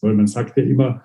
Weil 0.00 0.14
man 0.14 0.26
sagt 0.26 0.56
ja 0.56 0.62
immer, 0.62 1.02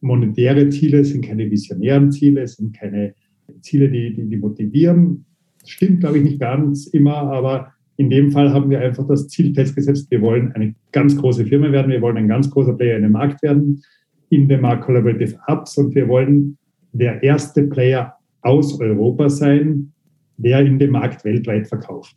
monetäre 0.00 0.68
Ziele 0.68 1.04
sind 1.04 1.24
keine 1.24 1.50
visionären 1.50 2.12
Ziele, 2.12 2.46
sind 2.46 2.76
keine 2.76 3.14
Ziele, 3.60 3.88
die, 3.88 4.14
die, 4.14 4.26
die 4.26 4.36
motivieren. 4.36 5.24
Das 5.60 5.70
stimmt, 5.70 6.00
glaube 6.00 6.18
ich, 6.18 6.24
nicht 6.24 6.40
ganz 6.40 6.86
immer, 6.88 7.14
aber 7.14 7.72
in 7.96 8.10
dem 8.10 8.30
Fall 8.32 8.52
haben 8.52 8.70
wir 8.70 8.80
einfach 8.80 9.06
das 9.06 9.28
Ziel 9.28 9.54
festgesetzt, 9.54 10.10
wir 10.10 10.20
wollen 10.20 10.52
eine 10.52 10.74
ganz 10.92 11.16
große 11.16 11.46
Firma 11.46 11.70
werden, 11.70 11.92
wir 11.92 12.02
wollen 12.02 12.16
ein 12.16 12.28
ganz 12.28 12.50
großer 12.50 12.74
Player 12.74 12.96
in 12.96 13.04
dem 13.04 13.12
Markt 13.12 13.42
werden, 13.42 13.82
in 14.30 14.48
dem 14.48 14.62
Markt 14.62 14.84
Collaborative 14.84 15.38
Apps 15.46 15.78
und 15.78 15.94
wir 15.94 16.08
wollen 16.08 16.58
der 16.92 17.22
erste 17.22 17.64
Player 17.64 18.14
aus 18.42 18.78
Europa 18.80 19.28
sein, 19.28 19.92
der 20.36 20.60
in 20.66 20.78
dem 20.78 20.90
Markt 20.90 21.24
weltweit 21.24 21.68
verkauft. 21.68 22.16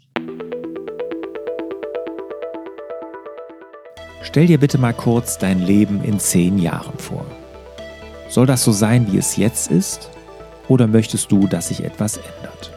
Stell 4.28 4.46
dir 4.46 4.58
bitte 4.58 4.78
mal 4.78 4.94
kurz 4.94 5.38
dein 5.38 5.62
Leben 5.62 6.04
in 6.04 6.20
zehn 6.20 6.58
Jahren 6.58 7.00
vor. 7.00 7.26
Soll 8.28 8.46
das 8.46 8.62
so 8.62 8.74
sein, 8.74 9.10
wie 9.10 9.18
es 9.18 9.38
jetzt 9.38 9.72
ist? 9.72 10.10
Oder 10.68 10.86
möchtest 10.86 11.32
du, 11.32 11.48
dass 11.48 11.70
sich 11.70 11.86
etwas 11.86 12.18
ändert? 12.18 12.74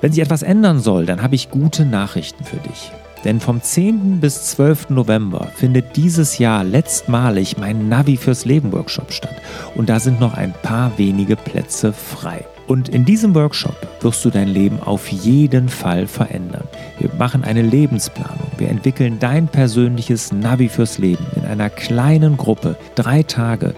Wenn 0.00 0.12
sich 0.12 0.22
etwas 0.22 0.44
ändern 0.44 0.78
soll, 0.78 1.04
dann 1.04 1.20
habe 1.20 1.34
ich 1.34 1.50
gute 1.50 1.84
Nachrichten 1.84 2.44
für 2.44 2.58
dich. 2.58 2.92
Denn 3.24 3.40
vom 3.40 3.60
10. 3.60 4.20
bis 4.20 4.44
12. 4.52 4.90
November 4.90 5.48
findet 5.56 5.96
dieses 5.96 6.38
Jahr 6.38 6.62
letztmalig 6.62 7.58
mein 7.58 7.88
Navi 7.88 8.16
fürs 8.16 8.44
Leben 8.44 8.70
Workshop 8.70 9.12
statt. 9.12 9.34
Und 9.74 9.88
da 9.88 9.98
sind 9.98 10.20
noch 10.20 10.34
ein 10.34 10.52
paar 10.62 10.96
wenige 10.96 11.34
Plätze 11.34 11.92
frei. 11.92 12.46
Und 12.68 12.90
in 12.90 13.06
diesem 13.06 13.34
Workshop 13.34 13.74
wirst 14.02 14.22
du 14.26 14.30
dein 14.30 14.46
Leben 14.46 14.78
auf 14.82 15.08
jeden 15.08 15.70
Fall 15.70 16.06
verändern. 16.06 16.68
Wir 16.98 17.10
machen 17.18 17.42
eine 17.42 17.62
Lebensplanung. 17.62 18.52
Wir 18.58 18.68
entwickeln 18.68 19.16
dein 19.18 19.48
persönliches 19.48 20.32
Navi 20.32 20.68
fürs 20.68 20.98
Leben 20.98 21.26
in 21.34 21.46
einer 21.46 21.70
kleinen 21.70 22.36
Gruppe. 22.36 22.76
Drei 22.94 23.22
Tage 23.22 23.74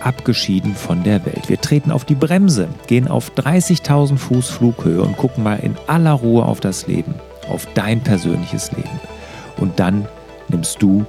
abgeschieden 0.00 0.76
von 0.76 1.02
der 1.02 1.26
Welt. 1.26 1.48
Wir 1.48 1.60
treten 1.60 1.90
auf 1.90 2.04
die 2.04 2.14
Bremse, 2.14 2.68
gehen 2.86 3.08
auf 3.08 3.32
30.000 3.32 4.16
Fuß 4.16 4.48
Flughöhe 4.50 5.02
und 5.02 5.16
gucken 5.16 5.42
mal 5.42 5.58
in 5.58 5.74
aller 5.88 6.12
Ruhe 6.12 6.44
auf 6.44 6.60
das 6.60 6.86
Leben, 6.86 7.16
auf 7.48 7.66
dein 7.74 8.00
persönliches 8.02 8.70
Leben. 8.70 9.00
Und 9.56 9.80
dann 9.80 10.06
nimmst 10.48 10.80
du 10.80 11.04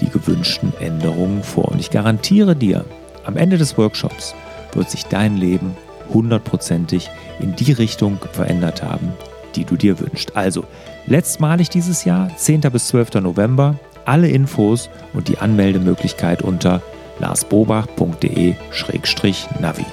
die 0.00 0.10
gewünschten 0.10 0.74
Änderungen 0.80 1.42
vor. 1.42 1.68
Und 1.70 1.80
ich 1.80 1.90
garantiere 1.90 2.54
dir, 2.54 2.84
am 3.24 3.38
Ende 3.38 3.56
des 3.56 3.78
Workshops 3.78 4.34
wird 4.74 4.90
sich 4.90 5.06
dein 5.06 5.38
Leben 5.38 5.74
hundertprozentig 6.12 7.08
in 7.40 7.56
die 7.56 7.72
Richtung 7.72 8.18
verändert 8.32 8.82
haben, 8.82 9.14
die 9.54 9.64
du 9.64 9.76
dir 9.76 9.98
wünschst. 10.00 10.36
Also, 10.36 10.64
letztmalig 11.06 11.70
dieses 11.70 12.04
Jahr, 12.04 12.30
10. 12.36 12.60
bis 12.72 12.88
12. 12.88 13.14
November, 13.14 13.78
alle 14.04 14.28
Infos 14.28 14.90
und 15.12 15.28
die 15.28 15.38
Anmeldemöglichkeit 15.38 16.42
unter 16.42 16.82
larsbobach.de-navi. 17.18 19.86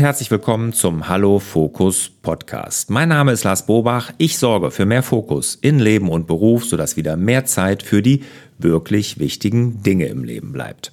Herzlich 0.00 0.30
willkommen 0.30 0.72
zum 0.72 1.08
Hallo 1.08 1.40
Fokus 1.40 2.08
Podcast. 2.22 2.88
Mein 2.88 3.08
Name 3.08 3.32
ist 3.32 3.42
Lars 3.42 3.66
Bobach. 3.66 4.12
Ich 4.16 4.38
sorge 4.38 4.70
für 4.70 4.86
mehr 4.86 5.02
Fokus 5.02 5.56
in 5.56 5.80
Leben 5.80 6.08
und 6.08 6.28
Beruf, 6.28 6.64
sodass 6.64 6.96
wieder 6.96 7.16
mehr 7.16 7.46
Zeit 7.46 7.82
für 7.82 8.00
die 8.00 8.22
wirklich 8.58 9.18
wichtigen 9.18 9.82
Dinge 9.82 10.06
im 10.06 10.22
Leben 10.22 10.52
bleibt. 10.52 10.92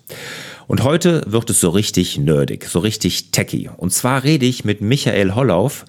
Und 0.67 0.83
heute 0.83 1.23
wird 1.27 1.49
es 1.49 1.59
so 1.59 1.69
richtig 1.69 2.17
nerdig, 2.17 2.65
so 2.65 2.79
richtig 2.79 3.31
techy. 3.31 3.69
Und 3.77 3.91
zwar 3.93 4.23
rede 4.23 4.45
ich 4.45 4.65
mit 4.65 4.81
Michael 4.81 5.35
Hollauf 5.35 5.85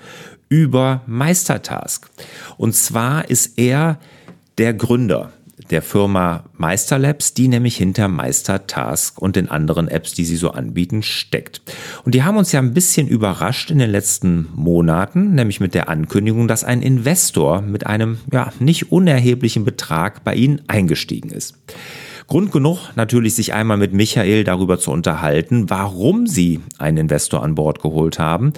über 0.49 1.03
Meistertask. 1.07 2.09
Und 2.57 2.75
zwar 2.75 3.31
ist 3.31 3.59
er 3.59 3.99
der 4.59 4.75
Gründer 4.75 5.33
der 5.71 5.83
Firma 5.83 6.45
Meisterlabs, 6.57 7.35
die 7.35 7.49
nämlich 7.49 7.77
hinter 7.77 8.09
Meistertask 8.09 9.21
und 9.21 9.37
den 9.37 9.51
anderen 9.51 9.89
Apps, 9.89 10.15
die 10.15 10.25
sie 10.25 10.37
so 10.37 10.51
anbieten, 10.51 11.03
steckt. 11.03 11.61
Und 12.05 12.15
die 12.15 12.23
haben 12.23 12.37
uns 12.37 12.53
ja 12.53 12.61
ein 12.61 12.75
bisschen 12.75 13.09
überrascht 13.09 13.71
in 13.71 13.79
den 13.79 13.91
letzten 13.91 14.49
Monaten, 14.55 15.35
nämlich 15.35 15.61
mit 15.61 15.75
der 15.75 15.89
Ankündigung, 15.89 16.47
dass 16.47 16.63
ein 16.63 16.83
Investor 16.83 17.63
mit 17.63 17.87
einem 17.87 18.19
ja 18.33 18.53
nicht 18.61 18.93
unerheblichen 18.93 19.65
Betrag 19.65 20.23
bei 20.25 20.35
ihnen 20.35 20.63
eingestiegen 20.69 21.31
ist. 21.31 21.55
Grund 22.27 22.51
genug, 22.51 22.79
natürlich 22.97 23.35
sich 23.35 23.55
einmal 23.55 23.77
mit 23.77 23.93
Michael 23.93 24.43
darüber 24.45 24.79
zu 24.79 24.91
unterhalten, 24.91 25.71
warum 25.71 26.27
sie 26.27 26.61
einen 26.79 26.97
Investor 26.97 27.43
an 27.43 27.55
Bord 27.55 27.81
geholt 27.81 28.19
haben, 28.19 28.53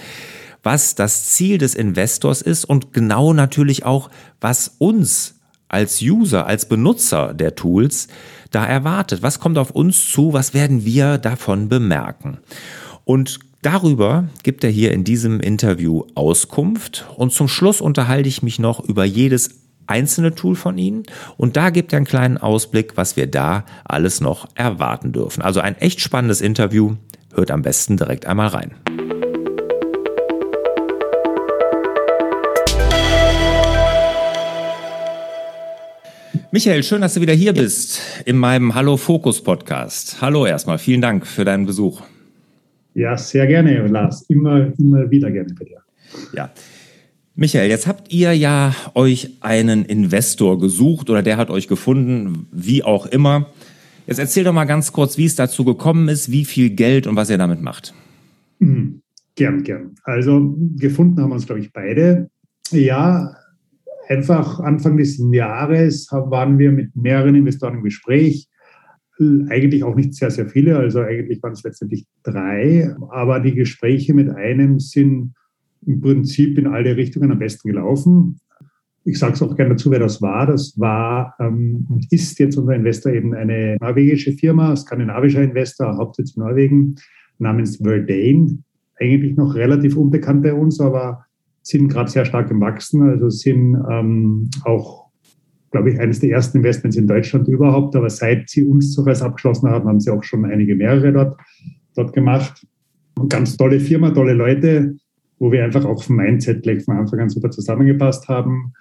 was 0.63 0.95
das 0.95 1.25
Ziel 1.25 1.57
des 1.57 1.75
Investors 1.75 2.41
ist 2.41 2.65
und 2.65 2.93
genau 2.93 3.33
natürlich 3.33 3.85
auch, 3.85 4.09
was 4.41 4.75
uns 4.79 5.35
als 5.67 6.01
User, 6.01 6.47
als 6.47 6.67
Benutzer 6.67 7.33
der 7.33 7.55
Tools 7.55 8.07
da 8.51 8.65
erwartet. 8.65 9.21
Was 9.21 9.39
kommt 9.39 9.57
auf 9.57 9.71
uns 9.71 10.11
zu? 10.11 10.33
Was 10.33 10.53
werden 10.53 10.83
wir 10.83 11.19
davon 11.19 11.69
bemerken? 11.69 12.39
Und 13.05 13.39
darüber 13.61 14.27
gibt 14.43 14.63
er 14.63 14.71
hier 14.71 14.91
in 14.91 15.03
diesem 15.03 15.39
Interview 15.39 16.05
Auskunft. 16.15 17.05
Und 17.15 17.31
zum 17.31 17.47
Schluss 17.47 17.81
unterhalte 17.81 18.27
ich 18.27 18.41
mich 18.41 18.57
noch 18.57 18.79
über 18.79 19.05
jedes 19.05 19.51
einzelne 19.89 20.35
Tool 20.35 20.55
von 20.55 20.77
Ihnen 20.77 21.03
und 21.37 21.57
da 21.57 21.69
gibt 21.69 21.93
er 21.93 21.97
einen 21.97 22.05
kleinen 22.05 22.37
Ausblick, 22.37 22.95
was 22.95 23.17
wir 23.17 23.27
da 23.27 23.65
alles 23.83 24.21
noch 24.21 24.47
erwarten 24.55 25.11
dürfen. 25.11 25.41
Also 25.41 25.59
ein 25.59 25.75
echt 25.77 26.01
spannendes 26.01 26.41
Interview. 26.41 26.95
Hört 27.33 27.51
am 27.51 27.61
besten 27.61 27.97
direkt 27.97 28.25
einmal 28.25 28.47
rein. 28.47 28.71
Michael, 36.51 36.81
schön, 36.81 37.01
dass 37.01 37.13
du 37.13 37.21
wieder 37.21 37.33
hier 37.33 37.53
bist 37.53 38.01
in 38.25 38.35
meinem 38.35 38.73
Hallo 38.73 38.97
Fokus 38.97 39.43
Podcast. 39.43 40.17
Hallo 40.19 40.47
erstmal, 40.47 40.79
vielen 40.79 40.99
Dank 40.99 41.27
für 41.27 41.45
deinen 41.45 41.67
Besuch. 41.67 42.01
Ja, 42.95 43.15
sehr 43.15 43.45
gerne, 43.45 43.85
Lars. 43.85 44.25
Immer, 44.29 44.73
immer 44.79 45.09
wieder 45.11 45.29
gerne 45.29 45.53
bei 45.57 45.65
dir. 45.65 45.81
Ja. 46.33 46.49
Michael, 47.39 47.69
jetzt 47.69 47.87
habt 47.87 48.11
ihr 48.11 48.33
ja 48.33 48.75
euch 48.95 49.37
einen 49.39 49.85
Investor 49.85 50.59
gesucht 50.59 51.09
oder 51.09 51.23
der 51.23 51.37
hat 51.37 51.49
euch 51.49 51.69
gefunden, 51.69 52.47
wie 52.51 52.83
auch 52.83 53.05
immer. 53.05 53.47
Jetzt 54.07 54.19
erzähl 54.19 54.43
doch 54.43 54.51
mal 54.51 54.65
ganz 54.65 54.91
kurz, 54.91 55.17
wie 55.17 55.23
es 55.23 55.35
dazu 55.35 55.63
gekommen 55.63 56.09
ist, 56.09 56.33
wie 56.33 56.43
viel 56.43 56.69
Geld 56.69 57.07
und 57.07 57.15
was 57.15 57.29
ihr 57.29 57.37
damit 57.37 57.61
macht. 57.61 57.93
Mhm. 58.59 59.01
Gern, 59.35 59.63
gern. 59.63 59.95
Also 60.03 60.53
gefunden 60.75 61.21
haben 61.21 61.29
wir 61.29 61.35
uns, 61.35 61.45
glaube 61.45 61.61
ich, 61.61 61.71
beide. 61.71 62.29
Ja, 62.71 63.33
einfach 64.09 64.59
Anfang 64.59 64.97
des 64.97 65.17
Jahres 65.31 66.09
waren 66.11 66.59
wir 66.59 66.73
mit 66.73 66.93
mehreren 66.93 67.35
Investoren 67.35 67.75
im 67.75 67.83
Gespräch. 67.83 68.49
Eigentlich 69.47 69.85
auch 69.85 69.95
nicht 69.95 70.13
sehr, 70.13 70.29
sehr 70.29 70.49
viele, 70.49 70.77
also 70.77 70.99
eigentlich 70.99 71.41
waren 71.41 71.53
es 71.53 71.63
letztendlich 71.63 72.05
drei. 72.21 72.93
Aber 73.11 73.39
die 73.39 73.55
Gespräche 73.55 74.13
mit 74.13 74.29
einem 74.29 74.81
sind 74.81 75.35
im 75.89 76.01
Prinzip 76.01 76.57
in 76.57 76.67
alle 76.67 76.95
Richtungen 76.95 77.31
am 77.31 77.39
besten 77.39 77.69
gelaufen. 77.69 78.39
Ich 79.05 79.17
sage 79.17 79.33
es 79.33 79.41
auch 79.41 79.55
gerne 79.55 79.71
dazu, 79.71 79.89
wer 79.89 79.99
das 79.99 80.21
war. 80.21 80.45
Das 80.45 80.77
war 80.77 81.33
ähm, 81.39 81.87
und 81.89 82.05
ist 82.11 82.37
jetzt 82.37 82.57
unser 82.57 82.75
Investor 82.75 83.11
eben 83.11 83.33
eine 83.33 83.77
norwegische 83.81 84.33
Firma, 84.33 84.75
skandinavischer 84.75 85.41
Investor, 85.41 85.97
Hauptsitz 85.97 86.35
in 86.35 86.43
Norwegen, 86.43 86.95
namens 87.39 87.77
Verdane. 87.77 88.59
Eigentlich 88.99 89.35
noch 89.35 89.55
relativ 89.55 89.97
unbekannt 89.97 90.43
bei 90.43 90.53
uns, 90.53 90.79
aber 90.79 91.25
sind 91.63 91.87
gerade 91.87 92.11
sehr 92.11 92.25
stark 92.25 92.51
im 92.51 92.61
Wachsen, 92.61 93.01
also 93.01 93.29
sind 93.29 93.75
ähm, 93.89 94.49
auch, 94.63 95.09
glaube 95.71 95.91
ich, 95.91 95.99
eines 95.99 96.19
der 96.19 96.31
ersten 96.31 96.57
Investments 96.57 96.97
in 96.97 97.07
Deutschland 97.07 97.47
überhaupt. 97.47 97.95
Aber 97.95 98.09
seit 98.09 98.49
sie 98.49 98.63
uns 98.63 98.91
Zureis 98.91 99.21
abgeschlossen 99.21 99.69
haben, 99.69 99.87
haben 99.87 99.99
sie 99.99 100.11
auch 100.11 100.23
schon 100.23 100.45
einige 100.45 100.75
mehrere 100.75 101.13
dort, 101.13 101.39
dort 101.95 102.13
gemacht. 102.13 102.65
Und 103.17 103.31
ganz 103.31 103.57
tolle 103.57 103.79
Firma, 103.79 104.11
tolle 104.11 104.33
Leute, 104.33 104.95
wo 105.39 105.51
wir 105.51 105.63
einfach 105.63 105.85
auch 105.85 106.03
vom 106.03 106.17
Mindset 106.17 106.63
gleich 106.63 106.83
von 106.83 106.97
Anfang 106.97 107.21
an 107.21 107.29
super 107.29 107.49
zusammengepasst 107.49 108.27
haben. 108.27 108.73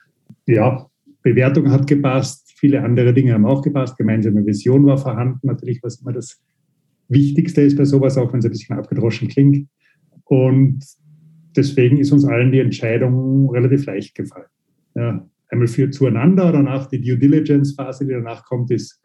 Ja, 0.46 0.86
Bewertung 1.22 1.70
hat 1.70 1.86
gepasst, 1.86 2.52
viele 2.56 2.82
andere 2.82 3.14
Dinge 3.14 3.34
haben 3.34 3.46
auch 3.46 3.62
gepasst, 3.62 3.96
gemeinsame 3.96 4.44
Vision 4.44 4.86
war 4.86 4.98
vorhanden, 4.98 5.46
natürlich, 5.46 5.82
was 5.82 6.00
immer 6.00 6.12
das 6.12 6.42
Wichtigste 7.08 7.62
ist 7.62 7.76
bei 7.76 7.84
sowas, 7.84 8.18
auch 8.18 8.32
wenn 8.32 8.40
es 8.40 8.44
ein 8.44 8.50
bisschen 8.50 8.76
abgedroschen 8.76 9.28
klingt. 9.28 9.68
Und 10.24 10.80
deswegen 11.56 11.98
ist 11.98 12.12
uns 12.12 12.24
allen 12.24 12.52
die 12.52 12.60
Entscheidung 12.60 13.50
relativ 13.50 13.86
leicht 13.86 14.14
gefallen. 14.14 14.46
Ja, 14.94 15.26
einmal 15.48 15.68
für 15.68 15.90
zueinander, 15.90 16.52
danach 16.52 16.86
die 16.86 17.00
Due 17.00 17.18
Diligence-Phase, 17.18 18.04
die 18.04 18.12
danach 18.12 18.44
kommt, 18.44 18.70
ist 18.70 19.00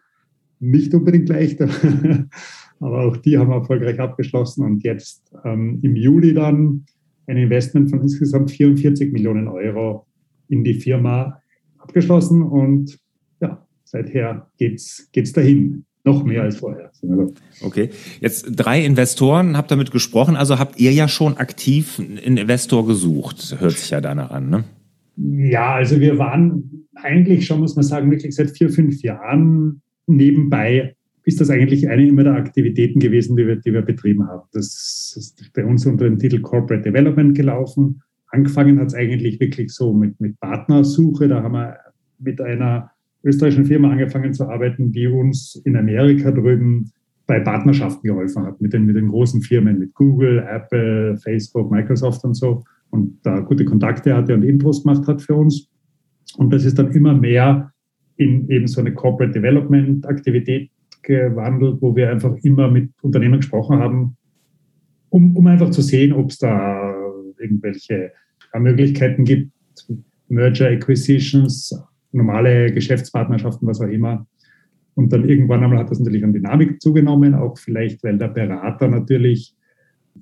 nicht 0.60 0.94
unbedingt 0.94 1.30
leicht, 1.30 1.62
aber 2.80 3.02
auch 3.02 3.18
die 3.18 3.38
haben 3.38 3.50
wir 3.50 3.58
erfolgreich 3.58 4.00
abgeschlossen 4.00 4.64
und 4.64 4.84
jetzt 4.84 5.34
ähm, 5.46 5.80
im 5.82 5.96
Juli 5.96 6.34
dann 6.34 6.86
ein 7.28 7.38
Investment 7.38 7.90
von 7.90 8.02
insgesamt 8.02 8.52
44 8.52 9.12
Millionen 9.12 9.48
Euro 9.48 10.08
in 10.50 10.64
die 10.64 10.74
Firma 10.74 11.42
abgeschlossen 11.78 12.42
und 12.42 13.00
ja, 13.42 13.66
seither 13.84 14.48
geht's, 14.58 15.10
geht's 15.12 15.34
dahin. 15.34 15.86
Noch 16.06 16.26
mehr 16.26 16.44
als 16.44 16.58
vorher. 16.58 16.92
Okay. 17.62 17.90
Jetzt 18.20 18.48
drei 18.54 18.84
Investoren 18.84 19.56
habt 19.56 19.72
damit 19.72 19.92
gesprochen, 19.92 20.36
also 20.36 20.60
habt 20.60 20.78
ihr 20.78 20.92
ja 20.92 21.08
schon 21.08 21.38
aktiv 21.38 21.98
einen 21.98 22.38
Investor 22.38 22.86
gesucht, 22.86 23.56
hört 23.58 23.78
sich 23.78 23.90
ja 23.90 24.02
danach 24.02 24.30
an, 24.32 24.50
ne? 24.50 24.64
Ja, 25.16 25.76
also 25.76 26.02
wir 26.02 26.18
waren 26.18 26.88
eigentlich 26.96 27.46
schon, 27.46 27.62
muss 27.62 27.78
man 27.78 27.86
sagen, 27.86 28.12
wirklich 28.12 28.36
seit 28.36 28.52
vier, 28.52 28.70
fünf 28.70 29.02
Jahren 29.02 29.82
nebenbei 30.06 30.96
ist 31.26 31.40
das 31.40 31.50
eigentlich 31.50 31.90
eine 31.90 32.08
immer 32.08 32.24
der 32.24 32.36
Aktivitäten 32.36 33.00
gewesen, 33.00 33.38
die 33.38 33.48
wir, 33.48 33.56
die 33.56 33.74
wir 33.74 33.82
betrieben 33.82 34.28
haben. 34.28 34.44
Das 34.52 35.16
ist 35.18 35.52
bei 35.54 35.66
uns 35.66 35.86
unter 35.86 36.06
dem 36.06 36.20
Titel 36.20 36.42
Corporate 36.42 36.84
Development 36.84 37.36
gelaufen. 37.36 38.02
Angefangen 38.28 38.80
hat 38.80 38.88
es 38.88 38.94
eigentlich 38.94 39.40
wirklich 39.40 39.72
so 39.72 39.94
mit, 39.94 40.20
mit 40.20 40.40
Partnersuche. 40.40 41.28
Da 41.28 41.44
haben 41.44 41.54
wir 41.54 41.78
mit 42.20 42.42
einer 42.42 42.92
österreichischen 43.24 43.66
Firma 43.66 43.92
angefangen 43.92 44.34
zu 44.34 44.50
arbeiten, 44.50 44.92
die 44.92 45.08
uns 45.08 45.62
in 45.64 45.78
Amerika 45.78 46.32
drüben 46.32 46.92
bei 47.26 47.40
Partnerschaften 47.40 48.06
geholfen 48.06 48.44
hat, 48.44 48.60
mit 48.60 48.74
den, 48.74 48.86
mit 48.86 48.98
den 48.98 49.08
großen 49.08 49.42
Firmen, 49.42 49.80
mit 49.80 49.94
Google, 49.94 50.40
Apple, 50.40 51.18
Facebook, 51.18 51.72
Microsoft 51.72 52.26
und 52.26 52.34
so. 52.34 52.64
Und 52.90 53.20
da 53.24 53.40
gute 53.40 53.64
Kontakte 53.64 54.14
hatte 54.14 54.34
und 54.34 54.44
Intros 54.44 54.84
gemacht 54.84 55.08
hat 55.08 55.22
für 55.22 55.36
uns. 55.36 55.70
Und 56.38 56.52
das 56.52 56.66
ist 56.66 56.78
dann 56.78 56.92
immer 56.92 57.14
mehr 57.14 57.72
in 58.18 58.50
eben 58.50 58.68
so 58.68 58.82
eine 58.82 58.94
Corporate 58.94 59.34
Development 59.34 60.06
Aktivität 60.06 60.70
gewandelt, 61.04 61.82
wo 61.82 61.96
wir 61.96 62.10
einfach 62.10 62.36
immer 62.44 62.70
mit 62.70 62.92
Unternehmen 63.02 63.38
gesprochen 63.38 63.80
haben, 63.80 64.18
um, 65.10 65.36
um 65.36 65.48
einfach 65.48 65.70
zu 65.70 65.82
sehen, 65.82 66.14
ob 66.14 66.32
es 66.32 66.40
da 66.40 66.96
irgendwelche 67.40 68.12
Möglichkeiten 68.58 69.26
gibt, 69.26 69.52
Merger, 70.28 70.70
Acquisitions, 70.70 71.80
normale 72.12 72.72
Geschäftspartnerschaften, 72.72 73.68
was 73.68 73.82
auch 73.82 73.88
immer. 73.88 74.26
Und 74.96 75.12
dann 75.12 75.28
irgendwann 75.28 75.64
einmal 75.64 75.80
hat 75.80 75.92
das 75.92 76.00
natürlich 76.00 76.24
an 76.24 76.34
Dynamik 76.34 76.82
zugenommen, 76.82 77.34
auch 77.34 77.58
vielleicht, 77.58 78.04
weil 78.04 78.18
der 78.18 78.28
Berater 78.28 78.88
natürlich 78.88 79.56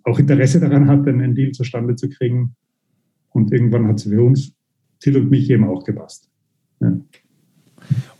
auch 0.04 0.18
Interesse 0.18 0.60
daran 0.60 0.88
hat, 0.88 1.08
einen 1.08 1.36
Deal 1.36 1.52
zustande 1.52 1.96
zu 1.96 2.10
kriegen. 2.10 2.56
Und 3.32 3.52
irgendwann 3.52 3.88
hat 3.88 3.98
es 3.98 4.04
für 4.04 4.22
uns, 4.22 4.54
Till 5.00 5.18
und 5.18 5.30
mich 5.30 5.50
eben 5.50 5.66
auch 5.66 5.84
gepasst. 5.84 6.30
Ja. 6.80 7.00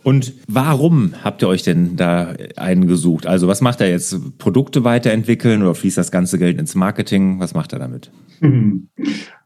Und 0.02 0.34
warum 0.48 1.12
habt 1.22 1.42
ihr 1.42 1.48
euch 1.48 1.62
denn 1.62 1.96
da 1.96 2.34
einen 2.56 2.88
gesucht? 2.88 3.26
Also 3.26 3.46
was 3.46 3.60
macht 3.60 3.80
er 3.80 3.88
jetzt? 3.88 4.38
Produkte 4.38 4.84
weiterentwickeln 4.84 5.62
oder 5.62 5.74
fließt 5.74 5.98
das 5.98 6.10
ganze 6.10 6.38
Geld 6.38 6.58
ins 6.58 6.74
Marketing? 6.74 7.38
Was 7.38 7.54
macht 7.54 7.72
er 7.72 7.78
damit? 7.78 8.10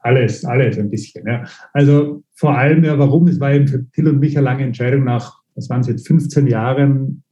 Alles, 0.01 0.45
alles 0.45 0.79
ein 0.79 0.89
bisschen. 0.89 1.27
Ja. 1.27 1.45
Also 1.73 2.23
vor 2.33 2.57
allem, 2.57 2.85
ja, 2.85 2.97
warum? 2.97 3.27
Es 3.27 3.41
war 3.41 3.53
eben 3.53 3.67
für 3.67 3.91
Till 3.91 4.07
und 4.07 4.21
mich 4.21 4.37
eine 4.39 4.45
lange 4.45 4.63
Entscheidung 4.63 5.03
nach, 5.03 5.41
was 5.57 5.69
waren 5.69 5.81
es 5.81 5.89
jetzt, 5.89 6.07
15 6.07 6.47
Jahren, 6.47 7.25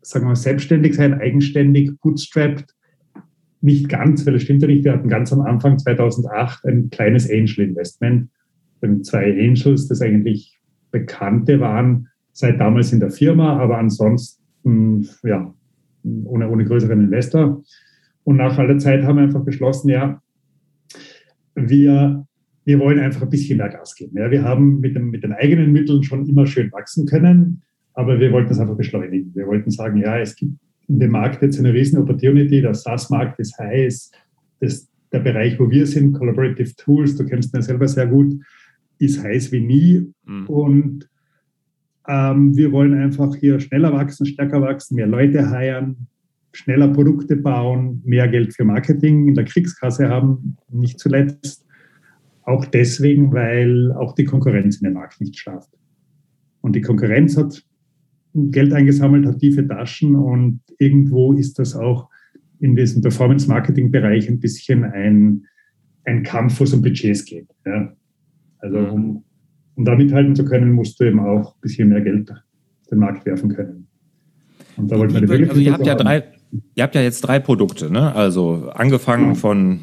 sagen 0.00 0.24
wir 0.24 0.28
mal, 0.28 0.36
selbstständig 0.36 0.94
sein, 0.94 1.14
eigenständig, 1.14 1.90
bootstrapped. 2.00 2.76
Nicht 3.60 3.88
ganz, 3.88 4.24
weil 4.24 4.36
es 4.36 4.44
stimmt 4.44 4.62
ja 4.62 4.68
nicht. 4.68 4.84
Wir 4.84 4.92
hatten 4.92 5.08
ganz 5.08 5.32
am 5.32 5.40
Anfang 5.40 5.80
2008 5.80 6.64
ein 6.64 6.90
kleines 6.90 7.28
Angel-Investment. 7.28 8.30
Zwei 9.02 9.32
Angels, 9.32 9.88
das 9.88 10.00
eigentlich 10.00 10.60
Bekannte 10.92 11.58
waren, 11.58 12.06
seit 12.40 12.58
damals 12.58 12.92
in 12.92 13.00
der 13.00 13.10
Firma, 13.10 13.58
aber 13.58 13.78
ansonsten, 13.78 15.08
ja, 15.22 15.54
ohne, 16.24 16.48
ohne 16.48 16.64
größeren 16.64 17.00
Investor. 17.00 17.62
Und 18.24 18.36
nach 18.36 18.58
aller 18.58 18.78
Zeit 18.78 19.04
haben 19.04 19.16
wir 19.16 19.24
einfach 19.24 19.44
beschlossen, 19.44 19.90
ja, 19.90 20.20
wir, 21.54 22.26
wir 22.64 22.78
wollen 22.78 22.98
einfach 22.98 23.22
ein 23.22 23.30
bisschen 23.30 23.58
mehr 23.58 23.68
Gas 23.68 23.94
geben. 23.94 24.16
Ja, 24.16 24.30
wir 24.30 24.42
haben 24.42 24.80
mit, 24.80 24.96
dem, 24.96 25.10
mit 25.10 25.22
den 25.22 25.32
eigenen 25.32 25.72
Mitteln 25.72 26.02
schon 26.02 26.26
immer 26.26 26.46
schön 26.46 26.72
wachsen 26.72 27.06
können, 27.06 27.62
aber 27.92 28.18
wir 28.18 28.32
wollten 28.32 28.48
das 28.48 28.58
einfach 28.58 28.76
beschleunigen. 28.76 29.34
Wir 29.34 29.46
wollten 29.46 29.70
sagen, 29.70 29.98
ja, 29.98 30.18
es 30.18 30.34
gibt 30.34 30.54
in 30.88 30.98
dem 30.98 31.10
Markt 31.10 31.42
jetzt 31.42 31.58
eine 31.58 31.72
riesen 31.72 31.98
Opportunity, 31.98 32.62
der 32.62 32.74
SaaS-Markt 32.74 33.38
ist 33.38 33.58
heiß, 33.58 34.10
das, 34.60 34.88
der 35.12 35.20
Bereich, 35.20 35.58
wo 35.60 35.70
wir 35.70 35.86
sind, 35.86 36.14
Collaborative 36.14 36.74
Tools, 36.76 37.16
du 37.16 37.26
kennst 37.26 37.54
ihn 37.54 37.58
ja 37.58 37.62
selber 37.62 37.86
sehr 37.86 38.06
gut, 38.06 38.34
ist 38.98 39.22
heiß 39.22 39.52
wie 39.52 39.60
nie. 39.60 40.12
Mhm. 40.24 40.46
Und 40.46 41.09
ähm, 42.10 42.56
wir 42.56 42.72
wollen 42.72 42.92
einfach 42.94 43.36
hier 43.36 43.60
schneller 43.60 43.92
wachsen, 43.92 44.26
stärker 44.26 44.60
wachsen, 44.60 44.96
mehr 44.96 45.06
Leute 45.06 45.48
heiern, 45.48 46.08
schneller 46.52 46.88
Produkte 46.88 47.36
bauen, 47.36 48.02
mehr 48.04 48.26
Geld 48.26 48.52
für 48.52 48.64
Marketing 48.64 49.28
in 49.28 49.34
der 49.34 49.44
Kriegskasse 49.44 50.08
haben, 50.08 50.56
nicht 50.68 50.98
zuletzt. 50.98 51.64
Auch 52.42 52.64
deswegen, 52.64 53.32
weil 53.32 53.92
auch 53.92 54.16
die 54.16 54.24
Konkurrenz 54.24 54.78
in 54.80 54.86
dem 54.86 54.94
Markt 54.94 55.20
nicht 55.20 55.38
schlaft. 55.38 55.70
Und 56.62 56.74
die 56.74 56.80
Konkurrenz 56.80 57.36
hat 57.36 57.64
Geld 58.34 58.72
eingesammelt, 58.72 59.26
hat 59.26 59.38
tiefe 59.38 59.66
Taschen 59.66 60.16
und 60.16 60.60
irgendwo 60.78 61.32
ist 61.32 61.60
das 61.60 61.76
auch 61.76 62.08
in 62.58 62.74
diesem 62.74 63.02
Performance-Marketing-Bereich 63.02 64.28
ein 64.28 64.40
bisschen 64.40 64.82
ein, 64.82 65.46
ein 66.04 66.24
Kampf, 66.24 66.58
wo 66.58 66.64
es 66.64 66.74
um 66.74 66.82
Budgets 66.82 67.24
geht. 67.24 67.48
Ja. 67.64 67.92
Also 68.58 68.78
mhm. 68.78 68.90
um, 68.90 69.24
um 69.80 69.86
da 69.86 69.96
mithalten 69.96 70.36
zu 70.36 70.44
können, 70.44 70.72
musst 70.72 71.00
du 71.00 71.04
eben 71.04 71.20
auch 71.20 71.54
ein 71.54 71.60
bisschen 71.62 71.88
mehr 71.88 72.02
Geld 72.02 72.30
den 72.90 72.98
Markt 72.98 73.24
werfen 73.24 73.48
können. 73.48 73.86
Und 74.76 74.92
da 74.92 74.98
wollten 74.98 75.14
wir 75.14 75.38
die 75.38 75.48
Also 75.48 75.58
ihr 75.58 75.72
habt 75.72 75.86
ja 75.86 75.94
drei, 75.94 76.24
ihr 76.74 76.82
habt 76.82 76.94
ja 76.94 77.00
jetzt 77.00 77.22
drei 77.22 77.38
Produkte, 77.38 77.90
ne? 77.90 78.14
Also 78.14 78.70
angefangen 78.74 79.28
ja. 79.28 79.34
von 79.36 79.80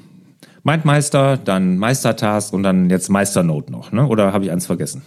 Mindmeister, 0.64 1.38
dann 1.38 1.80
Meistertask 1.80 2.54
und 2.54 2.62
dann 2.62 2.92
jetzt 2.92 3.10
Meisternote 3.10 3.72
noch, 3.72 3.92
ne? 3.92 4.06
Oder 4.06 4.34
habe 4.34 4.46
ich 4.46 4.52
eins 4.52 4.68
vergessen? 4.68 5.02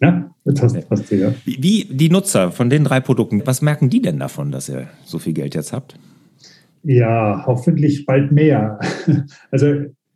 Ja, 0.00 0.30
jetzt 0.44 0.62
hast, 0.62 0.76
hast 0.90 1.10
du 1.10 1.16
ja. 1.16 1.34
Wie, 1.44 1.60
wie 1.60 1.84
die 1.96 2.08
Nutzer 2.08 2.52
von 2.52 2.70
den 2.70 2.84
drei 2.84 3.00
Produkten, 3.00 3.44
was 3.46 3.62
merken 3.62 3.90
die 3.90 4.00
denn 4.00 4.20
davon, 4.20 4.52
dass 4.52 4.68
ihr 4.68 4.86
so 5.04 5.18
viel 5.18 5.32
Geld 5.32 5.56
jetzt 5.56 5.72
habt? 5.72 5.98
Ja, 6.84 7.42
hoffentlich 7.46 8.06
bald 8.06 8.30
mehr. 8.30 8.78
Also 9.50 9.66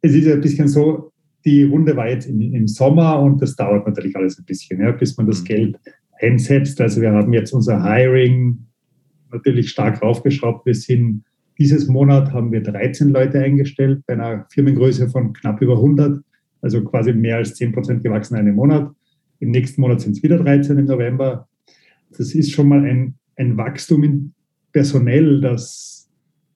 es 0.02 0.14
ist 0.14 0.24
ja 0.24 0.34
ein 0.34 0.40
bisschen 0.40 0.68
so, 0.68 1.09
die 1.44 1.64
Runde 1.64 1.96
war 1.96 2.08
jetzt 2.08 2.26
im, 2.26 2.40
im, 2.40 2.68
Sommer 2.68 3.20
und 3.20 3.40
das 3.40 3.56
dauert 3.56 3.86
natürlich 3.86 4.16
alles 4.16 4.38
ein 4.38 4.44
bisschen, 4.44 4.80
ja, 4.80 4.92
bis 4.92 5.16
man 5.16 5.26
das 5.26 5.40
mhm. 5.42 5.46
Geld 5.46 5.76
einsetzt. 6.20 6.80
Also 6.80 7.00
wir 7.00 7.12
haben 7.12 7.32
jetzt 7.32 7.52
unser 7.52 7.82
Hiring 7.82 8.58
natürlich 9.32 9.70
stark 9.70 10.02
raufgeschraubt. 10.02 10.66
Wir 10.66 10.74
sind 10.74 11.24
dieses 11.58 11.88
Monat 11.88 12.32
haben 12.32 12.52
wir 12.52 12.62
13 12.62 13.10
Leute 13.10 13.38
eingestellt 13.38 14.02
bei 14.06 14.14
einer 14.14 14.46
Firmengröße 14.50 15.08
von 15.08 15.32
knapp 15.32 15.60
über 15.60 15.74
100, 15.74 16.22
also 16.62 16.82
quasi 16.84 17.12
mehr 17.12 17.36
als 17.36 17.54
10 17.54 17.72
Prozent 17.72 18.02
gewachsen 18.02 18.34
in 18.34 18.40
einem 18.40 18.54
Monat. 18.54 18.90
Im 19.40 19.50
nächsten 19.50 19.80
Monat 19.80 20.00
sind 20.00 20.16
es 20.16 20.22
wieder 20.22 20.38
13 20.38 20.78
im 20.78 20.86
November. 20.86 21.48
Das 22.16 22.34
ist 22.34 22.50
schon 22.52 22.68
mal 22.68 22.84
ein, 22.84 23.14
ein 23.36 23.56
Wachstum 23.56 24.04
in 24.04 24.32
personell, 24.72 25.40
das 25.40 26.08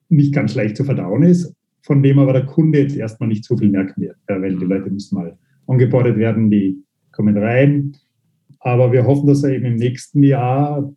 nicht 0.09 0.33
ganz 0.33 0.55
leicht 0.55 0.77
zu 0.77 0.83
verdauen 0.83 1.23
ist 1.23 1.54
von 1.85 2.01
dem 2.01 2.17
aber 2.17 2.33
der 2.33 2.45
Kunde 2.45 2.79
jetzt 2.79 2.97
erstmal 2.97 3.29
nicht 3.29 3.45
so 3.45 3.55
viel 3.55 3.69
merken 3.69 4.01
wird, 4.01 4.17
weil 4.27 4.55
die 4.55 4.65
Leute 4.65 4.89
müssen 4.89 5.15
mal 5.15 5.37
angebordet 5.67 6.17
werden, 6.17 6.49
die 6.49 6.83
kommen 7.11 7.37
rein. 7.37 7.95
Aber 8.59 8.91
wir 8.91 9.05
hoffen, 9.05 9.27
dass 9.27 9.43
er 9.43 9.51
eben 9.51 9.65
im 9.65 9.75
nächsten 9.75 10.23
Jahr 10.23 10.91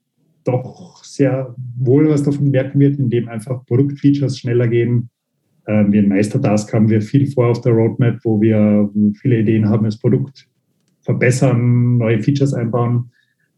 doch 0.45 1.05
sehr 1.05 1.55
wohl 1.79 2.09
was 2.09 2.23
davon 2.23 2.51
merken 2.51 2.81
wird, 2.81 2.99
indem 2.99 3.29
einfach 3.29 3.67
Produktfeatures 3.67 4.39
schneller 4.39 4.67
gehen. 4.67 5.11
Ähm, 5.67 5.93
wie 5.93 5.99
ein 5.99 6.09
Meistertask 6.09 6.73
haben 6.73 6.89
wir 6.89 7.03
viel 7.03 7.27
vor 7.27 7.49
auf 7.49 7.61
der 7.61 7.73
Roadmap, 7.73 8.21
wo 8.25 8.41
wir 8.41 8.91
viele 9.21 9.41
Ideen 9.41 9.69
haben, 9.69 9.85
das 9.85 9.99
Produkt 9.99 10.49
verbessern, 11.03 11.99
neue 11.99 12.23
Features 12.23 12.55
einbauen. 12.55 13.11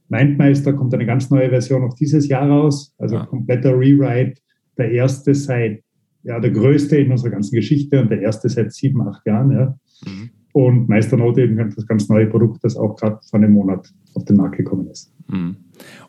Mindmeister 0.08 0.72
kommt 0.72 0.92
eine 0.92 1.06
ganz 1.06 1.30
neue 1.30 1.50
Version 1.50 1.84
auch 1.84 1.94
dieses 1.94 2.26
Jahr 2.26 2.48
raus, 2.48 2.92
also 2.98 3.14
ja. 3.14 3.26
kompletter 3.26 3.78
Rewrite, 3.78 4.40
der 4.76 4.90
erste 4.90 5.32
seit 5.36 5.84
ja, 6.22 6.38
der 6.40 6.50
größte 6.50 6.96
in 6.96 7.10
unserer 7.10 7.30
ganzen 7.30 7.54
Geschichte 7.54 8.00
und 8.00 8.10
der 8.10 8.20
erste 8.20 8.48
seit 8.48 8.72
sieben, 8.72 9.00
acht 9.02 9.26
Jahren. 9.26 9.52
Ja. 9.52 9.78
Mhm. 10.06 10.30
Und 10.52 10.88
Meisternote 10.88 11.42
eben 11.42 11.56
das 11.56 11.86
ganz 11.86 12.08
neue 12.08 12.26
Produkt, 12.26 12.64
das 12.64 12.76
auch 12.76 12.96
gerade 12.96 13.20
vor 13.28 13.38
einem 13.38 13.52
Monat 13.52 13.88
auf 14.14 14.24
den 14.24 14.36
Markt 14.36 14.56
gekommen 14.56 14.88
ist. 14.88 15.12
Mhm. 15.28 15.56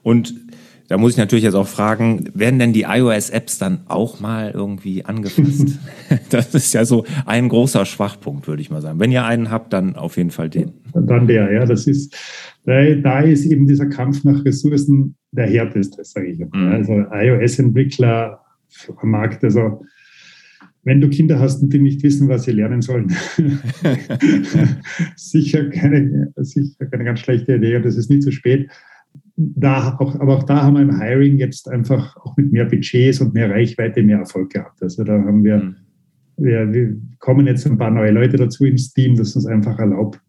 Und 0.01 0.33
da 0.91 0.97
muss 0.97 1.13
ich 1.13 1.17
natürlich 1.17 1.45
jetzt 1.45 1.53
auch 1.53 1.69
fragen, 1.69 2.25
werden 2.33 2.59
denn 2.59 2.73
die 2.73 2.81
iOS-Apps 2.81 3.59
dann 3.59 3.81
auch 3.87 4.19
mal 4.19 4.51
irgendwie 4.51 5.05
angefasst? 5.05 5.79
das 6.31 6.53
ist 6.53 6.73
ja 6.73 6.83
so 6.83 7.05
ein 7.25 7.47
großer 7.47 7.85
Schwachpunkt, 7.85 8.45
würde 8.49 8.61
ich 8.61 8.69
mal 8.69 8.81
sagen. 8.81 8.99
Wenn 8.99 9.09
ihr 9.09 9.23
einen 9.23 9.51
habt, 9.51 9.71
dann 9.71 9.95
auf 9.95 10.17
jeden 10.17 10.31
Fall 10.31 10.49
den. 10.49 10.73
Dann 10.93 11.27
der, 11.27 11.49
ja. 11.49 11.65
Das 11.65 11.87
ist, 11.87 12.13
da 12.65 13.21
ist 13.21 13.45
eben 13.45 13.67
dieser 13.67 13.85
Kampf 13.85 14.25
nach 14.25 14.43
Ressourcen 14.43 15.15
der 15.31 15.47
härteste, 15.47 16.03
sage 16.03 16.27
ich 16.27 16.39
mal. 16.39 16.49
Mhm. 16.51 16.71
Also 16.73 16.93
iOS-Entwickler 17.09 18.41
am 18.97 19.11
Markt, 19.11 19.45
also 19.45 19.85
wenn 20.83 21.01
du 21.01 21.09
Kinder 21.09 21.39
hast 21.39 21.61
und 21.61 21.71
die 21.71 21.79
nicht 21.79 22.01
wissen, 22.03 22.27
was 22.27 22.43
sie 22.43 22.51
lernen 22.51 22.81
sollen, 22.81 23.09
sicher, 25.15 25.69
keine, 25.69 26.33
sicher 26.37 26.85
keine 26.85 27.03
ganz 27.03 27.19
schlechte 27.19 27.55
Idee 27.55 27.75
und 27.75 27.85
es 27.85 27.97
ist 27.97 28.09
nicht 28.09 28.23
zu 28.23 28.31
spät. 28.31 28.69
Da 29.35 29.97
auch, 29.99 30.19
aber 30.19 30.37
auch 30.37 30.43
da 30.43 30.63
haben 30.63 30.75
wir 30.75 30.81
im 30.81 30.99
Hiring 30.99 31.37
jetzt 31.37 31.69
einfach 31.69 32.17
auch 32.17 32.35
mit 32.37 32.51
mehr 32.51 32.65
Budgets 32.65 33.21
und 33.21 33.33
mehr 33.33 33.49
Reichweite 33.49 34.03
mehr 34.03 34.19
Erfolg 34.19 34.51
gehabt. 34.51 34.81
Also 34.81 35.03
da 35.03 35.13
haben 35.13 35.43
wir, 35.43 35.57
mhm. 35.57 35.75
wir, 36.37 36.73
wir 36.73 36.97
kommen 37.19 37.47
jetzt 37.47 37.65
ein 37.67 37.77
paar 37.77 37.91
neue 37.91 38.11
Leute 38.11 38.37
dazu 38.37 38.65
ins 38.65 38.93
Team, 38.93 39.15
das 39.15 39.35
uns 39.35 39.45
einfach 39.45 39.77
erlaubt, 39.79 40.19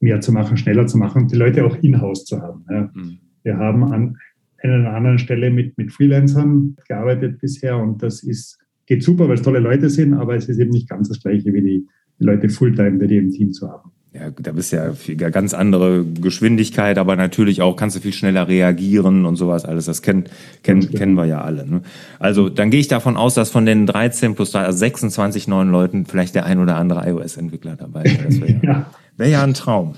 mehr 0.00 0.20
zu 0.20 0.32
machen, 0.32 0.56
schneller 0.56 0.86
zu 0.86 0.98
machen 0.98 1.22
und 1.22 1.32
die 1.32 1.36
Leute 1.36 1.64
auch 1.64 1.76
in-house 1.76 2.24
zu 2.24 2.40
haben. 2.40 2.64
Ja. 2.70 2.90
Mhm. 2.94 3.18
Wir 3.44 3.56
haben 3.56 3.84
an 3.84 4.16
einer 4.62 4.94
anderen 4.94 5.18
Stelle 5.18 5.50
mit, 5.50 5.76
mit 5.78 5.92
Freelancern 5.92 6.76
gearbeitet 6.88 7.38
bisher 7.40 7.78
und 7.78 8.02
das 8.02 8.22
ist 8.22 8.58
geht 8.86 9.02
super, 9.02 9.28
weil 9.28 9.34
es 9.34 9.42
tolle 9.42 9.58
Leute 9.58 9.90
sind, 9.90 10.14
aber 10.14 10.36
es 10.36 10.48
ist 10.48 10.58
eben 10.58 10.70
nicht 10.70 10.88
ganz 10.88 11.08
das 11.08 11.20
Gleiche 11.20 11.52
wie 11.52 11.62
die, 11.62 11.86
die 12.18 12.24
Leute 12.24 12.48
Fulltime 12.48 12.98
bei 12.98 13.06
dir 13.06 13.20
im 13.20 13.30
Team 13.30 13.52
zu 13.52 13.70
haben. 13.70 13.90
ja, 14.14 14.30
da 14.30 14.52
bist 14.52 14.72
ja 14.72 14.92
eine 15.08 15.30
ganz 15.30 15.52
andere 15.54 16.04
Geschwindigkeit, 16.04 16.98
aber 16.98 17.16
natürlich 17.16 17.62
auch 17.62 17.76
kannst 17.76 17.96
du 17.96 18.00
viel 18.00 18.12
schneller 18.12 18.48
reagieren 18.48 19.26
und 19.26 19.36
sowas 19.36 19.64
alles. 19.64 19.84
Das 19.86 20.02
kennen, 20.02 20.24
kennen, 20.62 20.88
kennen 20.90 21.14
wir 21.14 21.26
ja 21.26 21.42
alle. 21.42 21.66
Ne? 21.68 21.82
Also 22.18 22.48
dann 22.48 22.70
gehe 22.70 22.80
ich 22.80 22.88
davon 22.88 23.16
aus, 23.16 23.34
dass 23.34 23.50
von 23.50 23.66
den 23.66 23.86
13 23.86 24.34
plus 24.34 24.52
3, 24.52 24.60
also 24.60 24.78
26 24.78 25.48
neuen 25.48 25.70
Leuten 25.70 26.06
vielleicht 26.06 26.34
der 26.34 26.46
ein 26.46 26.58
oder 26.58 26.76
andere 26.76 27.08
iOS-Entwickler 27.08 27.76
dabei 27.76 28.04
ist. 28.04 28.24
Das 28.24 28.40
wäre 28.40 28.52
ja, 28.62 28.70
ja. 28.70 28.90
Wär 29.16 29.28
ja 29.28 29.42
ein 29.42 29.54
Traum. 29.54 29.94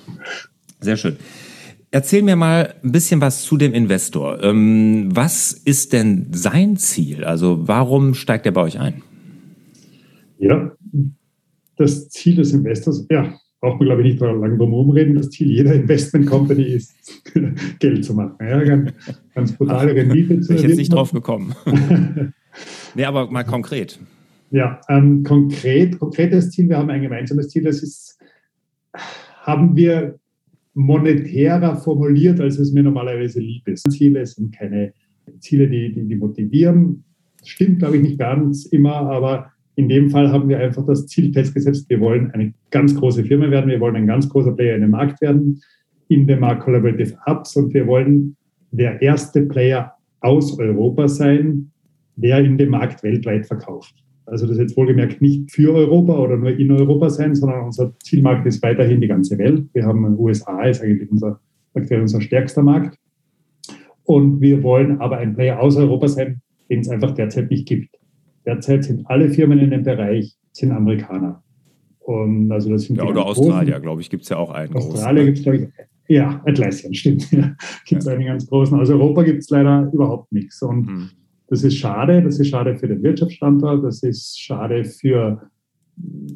Sehr 0.81 0.97
schön. 0.97 1.17
Erzähl 1.91 2.23
mir 2.23 2.37
mal 2.37 2.75
ein 2.85 2.93
bisschen 2.93 3.21
was 3.21 3.43
zu 3.43 3.57
dem 3.57 3.73
Investor. 3.73 4.43
Ähm, 4.43 5.09
was 5.11 5.53
ist 5.53 5.95
denn 5.95 6.29
sein 6.33 6.77
Ziel? 6.77 7.25
Also 7.25 7.67
warum 7.67 8.15
steigt 8.15 8.45
er 8.45 8.53
bei 8.53 8.61
euch 8.61 8.79
ein? 8.79 9.03
Ja, 10.39 10.73
das 11.77 12.11
Ziel 12.11 12.37
des 12.37 12.53
Investors, 12.53 13.07
ja, 13.11 13.35
braucht 13.61 13.81
man, 13.81 13.87
glaube 13.87 14.03
ich, 14.03 14.13
nicht 14.13 14.21
lange 14.21 14.57
drum 14.59 14.71
herum 14.71 14.91
reden. 14.91 15.15
Das 15.15 15.31
Ziel 15.31 15.51
jeder 15.51 15.73
Investment 15.73 16.27
Company 16.27 16.65
ist, 16.65 16.95
Geld 17.79 18.05
zu 18.05 18.13
machen. 18.15 18.35
Ja, 18.41 18.63
ganz, 18.63 18.93
ganz 19.35 19.53
brutale 19.53 19.95
Rendite 19.95 20.41
zu 20.41 20.49
Bin 20.49 20.57
ich 20.57 20.63
jetzt 20.63 20.77
nicht 20.77 20.93
drauf 20.93 21.11
gekommen. 21.13 21.55
nee, 22.95 23.05
aber 23.05 23.31
mal 23.31 23.45
konkret. 23.45 23.99
Ja, 24.51 24.81
ähm, 24.89 25.23
konkret, 25.25 25.99
konkretes 25.99 26.51
Ziel, 26.51 26.69
wir 26.69 26.79
haben 26.79 26.91
ein 26.91 27.03
gemeinsames 27.03 27.49
Ziel, 27.49 27.65
das 27.65 27.83
ist, 27.83 28.19
haben 29.43 29.77
wir 29.77 30.19
monetärer 30.79 31.75
formuliert, 31.77 32.41
als 32.41 32.57
es 32.59 32.73
mir 32.73 32.85
normalerweise 32.85 33.41
lieb 33.41 33.67
ist. 33.67 33.91
Ziele 33.91 34.25
sind 34.25 34.55
keine 34.57 34.93
Ziele, 35.41 35.69
die, 35.69 35.93
die, 35.93 36.07
die 36.07 36.15
motivieren. 36.15 37.03
Stimmt, 37.45 37.81
glaube 37.81 37.97
ich, 37.97 38.03
nicht 38.03 38.19
ganz 38.19 38.67
immer, 38.67 38.95
aber 38.95 39.51
in 39.75 39.89
dem 39.89 40.09
Fall 40.09 40.31
haben 40.31 40.49
wir 40.49 40.61
einfach 40.61 40.87
das 40.87 41.07
Ziel 41.09 41.33
festgesetzt, 41.33 41.91
wir 41.91 42.01
wollen 42.01 42.31
eine 42.31 42.55
ganz 42.71 42.95
große 42.95 43.25
Firma 43.25 43.51
werden, 43.51 43.71
wir 43.71 43.81
wollen 43.81 43.97
ein 43.97 44.07
ganz 44.07 44.29
großer 44.29 44.53
Player 44.53 44.77
in 44.77 44.83
dem 44.83 44.91
Markt 44.93 45.21
werden, 45.21 45.61
in 46.07 46.29
dem 46.29 46.41
Markt 46.41 46.63
Collaborative 46.63 47.17
Apps 47.27 47.57
und 47.57 47.75
wir 47.75 47.87
wollen 47.87 48.37
der 48.71 49.03
erste 49.03 49.43
Player 49.43 49.93
aus 50.21 50.59
Europa 50.59 51.09
sein, 51.09 51.73
der 52.15 52.39
in 52.39 52.57
dem 52.57 52.71
Markt 52.71 53.03
weltweit 53.03 53.47
verkauft. 53.47 53.95
Also 54.31 54.47
das 54.47 54.59
jetzt 54.59 54.77
wohlgemerkt 54.77 55.23
nicht 55.23 55.51
für 55.51 55.75
Europa 55.75 56.19
oder 56.19 56.37
nur 56.37 56.51
in 56.51 56.71
Europa 56.71 57.09
sein, 57.09 57.35
sondern 57.35 57.65
unser 57.65 57.99
Zielmarkt 58.01 58.47
ist 58.47 58.63
weiterhin 58.63 59.01
die 59.01 59.09
ganze 59.09 59.39
Welt. 59.39 59.67
Wir 59.73 59.85
haben 59.85 60.19
USA, 60.19 60.65
ist 60.65 60.83
eigentlich 60.83 61.11
unser, 61.11 61.41
unser 61.73 62.21
stärkster 62.21 62.63
Markt. 62.63 62.99
Und 64.05 64.41
wir 64.41 64.63
wollen 64.63 65.01
aber 65.01 65.19
ein 65.19 65.35
Player 65.35 65.61
aus 65.61 65.77
Europa 65.77 66.09
sein, 66.09 66.41
den 66.71 66.81
es 66.81 66.89
einfach 66.89 67.13
derzeit 67.13 67.51
nicht 67.51 67.67
gibt. 67.67 67.97
Derzeit 68.45 68.85
sind 68.85 69.07
alle 69.07 69.31
Firmen 69.31 69.59
in 69.59 69.71
dem 69.71 69.83
Bereich 69.83 70.35
sind 70.53 70.73
Amerikaner. 70.73 71.43
Und 72.01 72.51
also 72.51 72.71
das 72.71 72.83
sind 72.83 72.97
ja, 72.97 73.05
oder 73.05 73.27
Australier, 73.27 73.81
glaube 73.81 74.01
ich, 74.01 74.11
gibt 74.11 74.23
es 74.25 74.31
ja 74.31 74.39
auch 74.39 74.51
einen. 74.51 74.75
Australier 74.75 75.25
gibt 75.25 75.39
es, 75.39 75.45
glaube 75.45 75.59
ich, 75.59 75.69
ja, 76.09 76.43
Atlassian, 76.47 76.95
stimmt. 76.95 77.31
Ja, 77.33 77.55
gibt 77.87 78.01
es 78.01 78.07
ja. 78.07 78.13
einen 78.15 78.25
ganz 78.25 78.47
großen. 78.47 78.79
Also 78.79 78.95
Europa 78.95 79.23
gibt 79.25 79.43
es 79.43 79.51
leider 79.51 79.91
überhaupt 79.93 80.33
nichts. 80.33 80.63
Und 80.63 80.87
hm. 80.87 81.11
Das 81.49 81.65
ist 81.65 81.77
schade. 81.77 82.23
Das 82.23 82.39
ist 82.39 82.49
schade 82.49 82.77
für 82.77 82.89
den 82.89 83.03
Wirtschaftsstandort. 83.03 83.85
Das 83.85 84.03
ist 84.03 84.39
schade 84.41 84.85
für, 84.85 85.51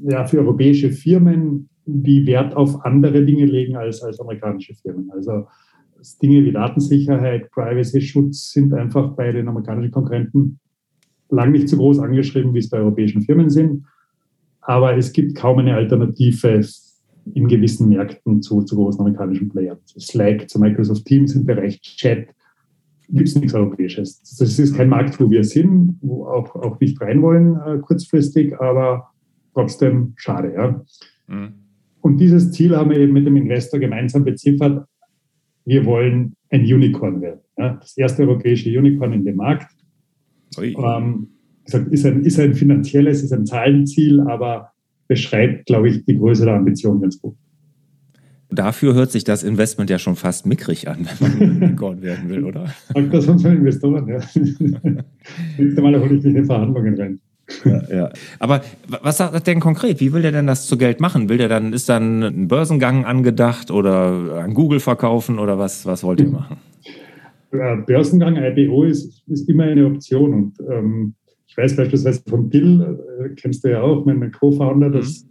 ja, 0.05 0.25
für 0.27 0.39
europäische 0.39 0.91
Firmen, 0.91 1.69
die 1.85 2.27
Wert 2.27 2.57
auf 2.57 2.85
andere 2.85 3.25
Dinge 3.25 3.45
legen 3.45 3.77
als, 3.77 4.03
als 4.03 4.21
amerikanische 4.21 4.75
Firmen. 4.75 5.11
Also 5.13 5.47
Dinge 6.23 6.45
wie 6.45 6.53
Datensicherheit, 6.53 7.51
Privacy-Schutz 7.51 8.53
sind 8.53 8.73
einfach 8.73 9.11
bei 9.15 9.33
den 9.33 9.49
amerikanischen 9.49 9.93
Konkurrenten 9.93 10.59
lang 11.29 11.53
nicht 11.53 11.69
so 11.69 11.77
groß 11.77 11.99
angeschrieben, 12.01 12.55
wie 12.55 12.59
es 12.59 12.71
bei 12.71 12.79
europäischen 12.79 13.23
Firmen 13.23 13.51
sind. 13.51 13.85
Aber 14.63 14.97
es 14.97 15.13
gibt 15.13 15.35
kaum 15.35 15.59
eine 15.59 15.75
Alternative 15.75 16.65
in 17.35 17.49
gewissen 17.49 17.89
Märkten 17.89 18.43
zu, 18.43 18.63
zu 18.63 18.77
großen 18.77 19.01
amerikanischen 19.01 19.49
Playern. 19.49 19.79
Slack, 19.87 20.49
zu 20.49 20.59
Microsoft 20.59 21.05
Teams 21.05 21.35
im 21.35 21.45
Bereich 21.45 21.81
Chat 21.81 22.29
gibt 23.13 23.29
es 23.29 23.37
nichts 23.37 23.55
Europäisches. 23.55 24.23
Das 24.39 24.59
ist 24.59 24.77
kein 24.77 24.89
Markt, 24.89 25.21
wo 25.21 25.31
wir 25.31 25.45
sind, 25.45 25.99
wo 26.01 26.27
auch, 26.27 26.55
auch 26.57 26.81
nicht 26.81 27.01
rein 27.01 27.23
wollen 27.23 27.57
äh, 27.57 27.79
kurzfristig, 27.79 28.59
aber 28.59 29.11
trotzdem 29.55 30.15
schade. 30.17 30.55
Ja. 30.55 30.85
Mhm. 31.29 31.55
Und 32.01 32.19
dieses 32.19 32.51
Ziel 32.53 32.77
haben 32.77 32.91
wir 32.91 32.99
eben 32.99 33.13
mit 33.13 33.27
dem 33.27 33.37
Investor 33.37 33.79
gemeinsam 33.79 34.25
beziffert. 34.25 34.87
Wir 35.65 35.85
wollen 35.85 36.35
ein 36.51 36.63
Unicorn 36.63 37.21
werden. 37.21 37.41
Ja. 37.57 37.75
Das 37.75 37.97
erste 37.97 38.23
europäische 38.23 38.77
Unicorn 38.77 39.13
in 39.13 39.25
dem 39.25 39.37
Markt. 39.37 39.71
Ähm, 40.59 41.29
ist, 41.65 42.05
ein, 42.07 42.25
ist 42.25 42.41
ein 42.41 42.55
finanzielles, 42.55 43.23
ist 43.23 43.33
ein 43.33 43.47
Zahlenziel, 43.47 44.21
aber 44.21 44.73
beschreibt, 45.07 45.67
glaube 45.67 45.89
ich, 45.89 46.05
die 46.05 46.17
Größe 46.17 46.45
der 46.45 46.55
Ambition 46.55 47.01
ganz 47.01 47.21
gut. 47.21 47.37
Dafür 48.53 48.95
hört 48.95 49.11
sich 49.11 49.25
das 49.25 49.43
Investment 49.43 49.91
ja 49.91 49.99
schon 49.99 50.17
fast 50.17 50.47
mickrig 50.47 50.89
an, 50.89 51.09
wenn 51.19 51.39
man 51.39 51.57
Unicorn 51.63 52.03
werden 52.03 52.29
will, 52.29 52.45
oder? 52.45 52.67
Sagt 52.93 53.15
das 53.15 53.27
unsere 53.27 53.55
Investoren, 53.55 54.07
ja. 54.09 54.21
Nächste 55.59 55.83
Mal 55.83 55.99
hole 55.99 56.17
ich 56.17 56.23
mich 56.23 56.35
in 56.35 56.45
Verhandlungen 56.45 57.01
rein. 57.01 57.21
Ja, 57.65 57.83
ja. 57.95 58.11
Aber 58.39 58.63
was 59.03 59.19
sagt 59.19 59.35
er 59.35 59.41
denn 59.41 59.61
konkret? 59.61 60.01
Wie 60.01 60.13
will 60.13 60.23
der 60.23 60.33
denn 60.33 60.47
das 60.47 60.67
zu 60.67 60.77
Geld 60.77 61.01
machen? 61.01 61.29
Will 61.29 61.39
der 61.39 61.49
dann, 61.49 61.73
ist 61.73 61.89
dann 61.89 62.23
ein 62.23 62.49
Börsengang 62.49 63.05
angedacht 63.05 63.71
oder 63.71 64.43
an 64.43 64.55
Google 64.55 64.81
verkaufen 64.81 65.39
oder 65.39 65.59
was, 65.59 65.87
was 65.87 66.05
wollt 66.05 66.21
ihr 66.21 66.29
machen? 66.29 66.57
Börsengang, 67.51 68.37
IPO 68.37 68.85
ist, 68.85 69.23
ist 69.29 69.49
immer 69.49 69.65
eine 69.65 69.87
Option. 69.87 70.33
Und 70.33 70.55
ähm, 70.71 71.15
ich 71.47 71.57
weiß 71.57 71.77
beispielsweise 71.77 72.23
von 72.29 72.49
Bill, 72.49 72.99
äh, 73.21 73.29
kennst 73.35 73.65
du 73.65 73.71
ja 73.71 73.83
auch, 73.83 74.05
mein, 74.07 74.33
Co-Founder, 74.33 74.89
mhm. 74.89 74.93
dass, 74.93 75.27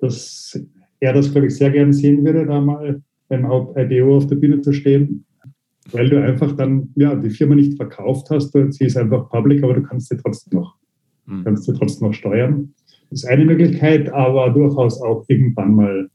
dass 0.00 0.58
er 1.00 1.12
das, 1.12 1.30
glaube 1.30 1.46
ich, 1.46 1.56
sehr 1.56 1.70
gerne 1.70 1.92
sehen 1.92 2.24
würde, 2.24 2.46
da 2.46 2.60
mal 2.60 3.02
beim 3.28 3.44
IPO 3.44 4.16
auf 4.16 4.26
der 4.26 4.36
Bühne 4.36 4.60
zu 4.60 4.72
stehen. 4.72 5.24
Weil 5.92 6.10
du 6.10 6.20
einfach 6.20 6.56
dann 6.56 6.88
ja, 6.96 7.14
die 7.14 7.30
Firma 7.30 7.54
nicht 7.54 7.76
verkauft 7.76 8.28
hast, 8.30 8.52
sie 8.52 8.84
ist 8.84 8.96
einfach 8.96 9.28
public, 9.30 9.62
aber 9.62 9.74
du 9.74 9.82
kannst 9.82 10.08
sie 10.08 10.16
trotzdem 10.16 10.58
noch, 10.58 10.74
mhm. 11.26 11.44
kannst 11.44 11.64
sie 11.64 11.74
trotzdem 11.74 12.08
noch 12.08 12.14
steuern. 12.14 12.74
Das 13.10 13.22
ist 13.22 13.28
eine 13.28 13.44
Möglichkeit, 13.44 14.12
aber 14.12 14.50
durchaus 14.50 15.00
auch 15.00 15.24
irgendwann 15.28 15.74
mal 15.74 16.10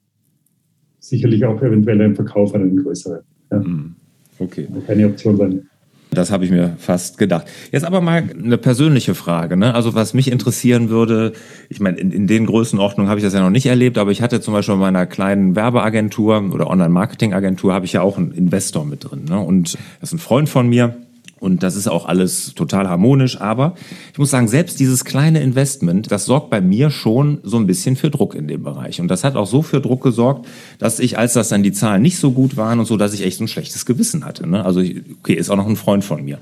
sicherlich 0.99 1.45
auch 1.45 1.61
eventuell 1.61 2.01
ein 2.01 2.15
Verkauf 2.15 2.53
an 2.53 2.63
einen 2.63 2.83
größeren. 2.83 3.21
Ja. 3.51 3.59
Mhm. 3.59 3.95
Okay. 4.39 4.67
Keine 4.87 5.07
Option 5.07 5.37
sein. 5.37 5.69
Das 6.13 6.29
habe 6.29 6.43
ich 6.43 6.51
mir 6.51 6.75
fast 6.77 7.17
gedacht. 7.17 7.47
Jetzt 7.71 7.85
aber 7.85 8.01
mal 8.01 8.29
eine 8.43 8.57
persönliche 8.57 9.15
Frage. 9.15 9.55
Ne? 9.55 9.73
Also 9.73 9.95
was 9.95 10.13
mich 10.13 10.29
interessieren 10.29 10.89
würde, 10.89 11.31
ich 11.69 11.79
meine, 11.79 11.97
in, 11.99 12.11
in 12.11 12.27
den 12.27 12.45
Größenordnungen 12.47 13.09
habe 13.09 13.21
ich 13.21 13.23
das 13.23 13.33
ja 13.33 13.39
noch 13.39 13.49
nicht 13.49 13.65
erlebt, 13.65 13.97
aber 13.97 14.11
ich 14.11 14.21
hatte 14.21 14.41
zum 14.41 14.53
Beispiel 14.53 14.75
bei 14.75 14.81
meiner 14.81 15.05
kleinen 15.05 15.55
Werbeagentur 15.55 16.51
oder 16.53 16.69
Online-Marketing-Agentur 16.69 17.73
habe 17.73 17.85
ich 17.85 17.93
ja 17.93 18.01
auch 18.01 18.17
einen 18.17 18.33
Investor 18.33 18.83
mit 18.83 19.09
drin. 19.09 19.23
Ne? 19.29 19.39
Und 19.39 19.75
das 20.01 20.09
ist 20.09 20.13
ein 20.13 20.19
Freund 20.19 20.49
von 20.49 20.67
mir, 20.67 20.97
und 21.41 21.63
das 21.63 21.75
ist 21.75 21.87
auch 21.87 22.05
alles 22.05 22.53
total 22.53 22.87
harmonisch. 22.87 23.41
Aber 23.41 23.73
ich 24.13 24.19
muss 24.19 24.29
sagen, 24.29 24.47
selbst 24.47 24.79
dieses 24.79 25.03
kleine 25.03 25.41
Investment, 25.41 26.11
das 26.11 26.25
sorgt 26.25 26.51
bei 26.51 26.61
mir 26.61 26.91
schon 26.91 27.39
so 27.41 27.57
ein 27.57 27.65
bisschen 27.65 27.95
für 27.95 28.11
Druck 28.11 28.35
in 28.35 28.47
dem 28.47 28.61
Bereich. 28.61 29.01
Und 29.01 29.07
das 29.07 29.23
hat 29.23 29.35
auch 29.35 29.47
so 29.47 29.63
für 29.63 29.81
Druck 29.81 30.03
gesorgt, 30.03 30.47
dass 30.77 30.99
ich, 30.99 31.17
als 31.17 31.33
das 31.33 31.49
dann 31.49 31.63
die 31.63 31.71
Zahlen 31.71 32.03
nicht 32.03 32.19
so 32.19 32.31
gut 32.31 32.57
waren 32.57 32.79
und 32.79 32.85
so, 32.85 32.95
dass 32.95 33.13
ich 33.13 33.25
echt 33.25 33.39
so 33.39 33.45
ein 33.45 33.47
schlechtes 33.47 33.87
Gewissen 33.87 34.23
hatte. 34.23 34.47
Ne? 34.47 34.63
Also, 34.63 34.81
okay, 34.81 35.33
ist 35.33 35.49
auch 35.49 35.57
noch 35.57 35.67
ein 35.67 35.75
Freund 35.75 36.03
von 36.03 36.23
mir. 36.23 36.37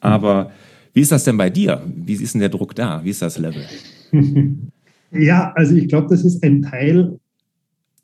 Aber 0.00 0.50
wie 0.94 1.02
ist 1.02 1.12
das 1.12 1.24
denn 1.24 1.36
bei 1.36 1.50
dir? 1.50 1.82
Wie 1.86 2.14
ist 2.14 2.32
denn 2.32 2.40
der 2.40 2.48
Druck 2.48 2.74
da? 2.74 3.04
Wie 3.04 3.10
ist 3.10 3.20
das 3.20 3.36
Level? 3.38 3.62
Ja, 5.10 5.52
also 5.54 5.74
ich 5.74 5.88
glaube, 5.88 6.08
das 6.10 6.24
ist 6.24 6.44
ein 6.44 6.62
Teil, 6.62 7.18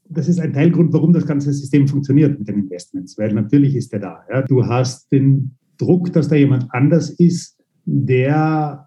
das 0.08 0.28
ist 0.28 0.40
ein 0.40 0.52
Teilgrund, 0.52 0.92
warum 0.92 1.12
das 1.12 1.26
ganze 1.26 1.52
System 1.52 1.86
funktioniert 1.86 2.38
mit 2.38 2.48
den 2.48 2.60
Investments, 2.60 3.18
weil 3.18 3.32
natürlich 3.34 3.74
ist 3.76 3.92
der 3.92 4.00
da. 4.00 4.24
Ja. 4.30 4.42
Du 4.42 4.66
hast 4.66 5.12
den 5.12 5.50
Druck, 5.78 6.12
dass 6.12 6.28
da 6.28 6.36
jemand 6.36 6.66
anders 6.70 7.10
ist, 7.10 7.60
der 7.84 8.86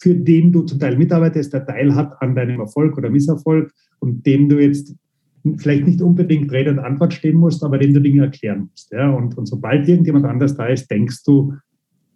für 0.00 0.14
den 0.14 0.52
du 0.52 0.62
zum 0.62 0.80
Teil 0.80 0.96
mitarbeitest, 0.96 1.52
der 1.52 1.64
Teil 1.64 1.94
hat 1.94 2.20
an 2.20 2.34
deinem 2.34 2.60
Erfolg 2.60 2.98
oder 2.98 3.08
Misserfolg 3.08 3.72
und 4.00 4.26
dem 4.26 4.48
du 4.48 4.60
jetzt 4.60 4.96
vielleicht 5.58 5.86
nicht 5.86 6.02
unbedingt 6.02 6.50
Rede 6.50 6.72
und 6.72 6.80
Antwort 6.80 7.14
stehen 7.14 7.36
musst, 7.36 7.62
aber 7.62 7.78
dem 7.78 7.94
du 7.94 8.00
Dinge 8.00 8.22
erklären 8.22 8.68
musst. 8.70 8.90
Ja? 8.92 9.10
Und, 9.10 9.38
und 9.38 9.46
sobald 9.46 9.88
irgendjemand 9.88 10.24
anders 10.24 10.56
da 10.56 10.66
ist, 10.66 10.90
denkst 10.90 11.22
du 11.24 11.54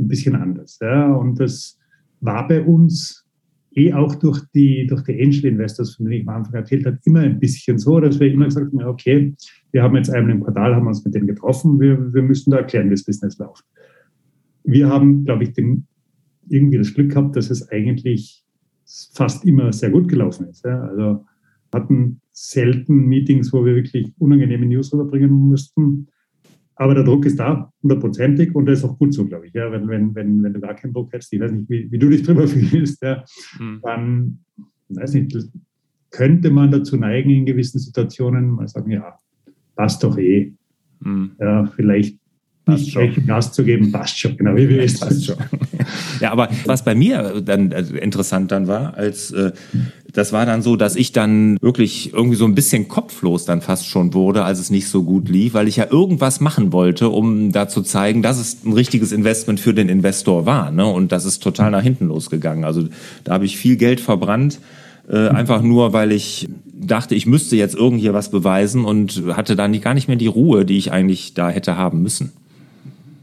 ein 0.01 0.09
bisschen 0.09 0.35
anders. 0.35 0.79
Ja? 0.81 1.15
Und 1.15 1.39
das 1.39 1.79
war 2.21 2.49
bei 2.49 2.61
uns 2.61 3.20
eh 3.73 3.93
auch 3.93 4.15
durch 4.17 4.41
die, 4.55 4.87
durch 4.87 5.03
die 5.05 5.21
Angel 5.21 5.47
Investors, 5.47 5.95
von 5.97 6.07
denen 6.07 6.23
ich 6.23 6.29
am 6.29 6.37
Anfang 6.37 6.55
erzählt 6.55 6.87
habe, 6.87 6.99
immer 7.05 7.21
ein 7.21 7.39
bisschen 7.39 7.79
so, 7.79 8.01
dass 8.01 8.19
wir 8.19 8.33
immer 8.33 8.47
gesagt 8.47 8.73
haben, 8.73 8.83
okay, 8.85 9.35
wir 9.73 9.83
haben 9.83 9.97
jetzt 9.97 10.11
einmal 10.11 10.33
im 10.33 10.43
Quartal, 10.43 10.75
haben 10.75 10.87
uns 10.87 11.05
mit 11.05 11.15
denen 11.15 11.27
getroffen, 11.27 11.79
wir, 11.79 12.13
wir 12.13 12.23
müssen 12.23 12.51
da 12.51 12.59
erklären, 12.59 12.87
wie 12.87 12.95
das 12.95 13.05
Business 13.05 13.39
läuft. 13.39 13.65
Wir 14.65 14.89
haben, 14.89 15.25
glaube 15.25 15.45
ich, 15.45 15.53
den, 15.53 15.87
irgendwie 16.49 16.79
das 16.79 16.93
Glück 16.95 17.11
gehabt, 17.11 17.37
dass 17.37 17.51
es 17.51 17.69
eigentlich 17.71 18.45
fast 19.13 19.45
immer 19.45 19.73
sehr 19.73 19.91
gut 19.91 20.09
gelaufen 20.09 20.49
ist. 20.49 20.65
Ja. 20.65 20.83
Also 20.83 21.25
hatten 21.73 22.21
selten 22.33 23.07
Meetings, 23.07 23.53
wo 23.53 23.65
wir 23.65 23.75
wirklich 23.75 24.13
unangenehme 24.19 24.67
News 24.67 24.93
rüberbringen 24.93 25.31
mussten. 25.31 26.09
Aber 26.81 26.95
der 26.95 27.05
Druck 27.05 27.27
ist 27.27 27.39
da, 27.39 27.71
hundertprozentig, 27.83 28.55
und 28.55 28.65
das 28.65 28.79
ist 28.79 28.87
auch 28.87 28.99
gut 28.99 29.13
so, 29.13 29.27
glaube 29.27 29.47
ich. 29.47 29.53
Ja, 29.53 29.71
wenn, 29.71 29.87
wenn, 29.87 30.15
wenn, 30.15 30.43
wenn 30.43 30.55
du 30.55 30.61
gar 30.61 30.75
keinen 30.75 30.95
Druck 30.95 31.13
hättest, 31.13 31.31
ich 31.31 31.39
weiß 31.39 31.53
nicht, 31.53 31.69
wie, 31.69 31.93
wie 31.93 31.99
du 31.99 32.09
dich 32.09 32.23
drüber 32.23 32.49
fühlst, 32.49 33.03
ja, 33.03 33.23
hm. 33.59 33.81
dann, 33.83 34.39
weiß 34.89 35.13
nicht, 35.13 35.37
könnte 36.11 36.51
man 36.51 36.71
dazu 36.71 36.97
neigen, 36.97 37.29
in 37.29 37.45
gewissen 37.45 37.79
Situationen 37.81 38.49
mal 38.49 38.67
sagen, 38.67 38.91
ja, 38.91 39.19
passt 39.77 40.03
doch 40.03 40.17
eh. 40.17 40.55
Mhm. 41.01 41.33
Ja, 41.39 41.67
vielleicht 41.77 42.19
nicht 42.67 42.93
gleich 42.93 43.27
Gas 43.27 43.53
zu 43.53 43.63
geben, 43.65 43.93
passt 43.93 44.19
schon, 44.19 44.37
genau 44.37 44.57
wie 44.57 44.69
wir 44.69 44.83
es 44.83 44.99
passt 44.99 45.27
schon. 45.27 45.37
ja, 46.21 46.33
aber 46.33 46.49
was 46.65 46.85
bei 46.85 46.95
mir 46.95 47.43
dann 47.43 47.73
also 47.73 47.95
interessant 47.95 48.53
dann 48.53 48.69
war, 48.69 48.95
als 48.95 49.33
äh, 49.33 49.53
das 50.13 50.33
war 50.33 50.47
dann 50.47 50.63
so, 50.63 50.77
dass 50.77 50.97
ich 50.97 51.13
dann 51.13 51.59
wirklich 51.61 52.13
irgendwie 52.13 52.37
so 52.37 52.45
ein 52.45 52.55
bisschen 52.55 52.89
kopflos 52.89 53.45
dann 53.45 53.61
fast 53.61 53.87
schon 53.87 54.15
wurde, 54.15 54.45
als 54.45 54.59
es 54.59 54.71
nicht 54.71 54.89
so 54.89 55.03
gut 55.03 55.29
lief, 55.29 55.55
weil 55.55 55.69
ich 55.69 55.77
ja 55.77 55.87
irgendwas 55.91 56.41
machen 56.41 56.73
wollte, 56.73 57.09
um 57.09 57.53
da 57.53 57.69
zu 57.69 57.83
zeigen, 57.83 58.23
dass 58.23 58.39
es 58.39 58.65
ein 58.65 58.73
richtiges 58.73 59.13
Investment 59.13 59.61
für 59.61 59.75
den 59.75 59.89
Investor 59.89 60.47
war. 60.47 60.71
Ne? 60.71 60.87
Und 60.87 61.13
das 61.13 61.25
ist 61.25 61.43
total 61.43 61.71
nach 61.71 61.83
hinten 61.83 62.09
losgegangen. 62.09 62.65
Also 62.65 62.89
da 63.25 63.35
habe 63.35 63.45
ich 63.45 63.57
viel 63.57 63.77
Geld 63.77 64.01
verbrannt, 64.01 64.61
äh, 65.09 65.29
einfach 65.29 65.63
nur, 65.63 65.93
weil 65.93 66.13
ich 66.13 66.49
dachte, 66.73 67.15
ich 67.15 67.27
müsste 67.27 67.57
jetzt 67.57 67.75
irgendwie 67.75 68.13
was 68.13 68.31
beweisen 68.31 68.85
und 68.85 69.23
hatte 69.29 69.57
dann 69.57 69.79
gar 69.81 69.95
nicht 69.95 70.09
mehr 70.09 70.17
die 70.17 70.27
Ruhe, 70.27 70.65
die 70.65 70.79
ich 70.79 70.93
eigentlich 70.93 71.35
da 71.35 71.51
hätte 71.51 71.77
haben 71.77 72.03
müssen 72.03 72.33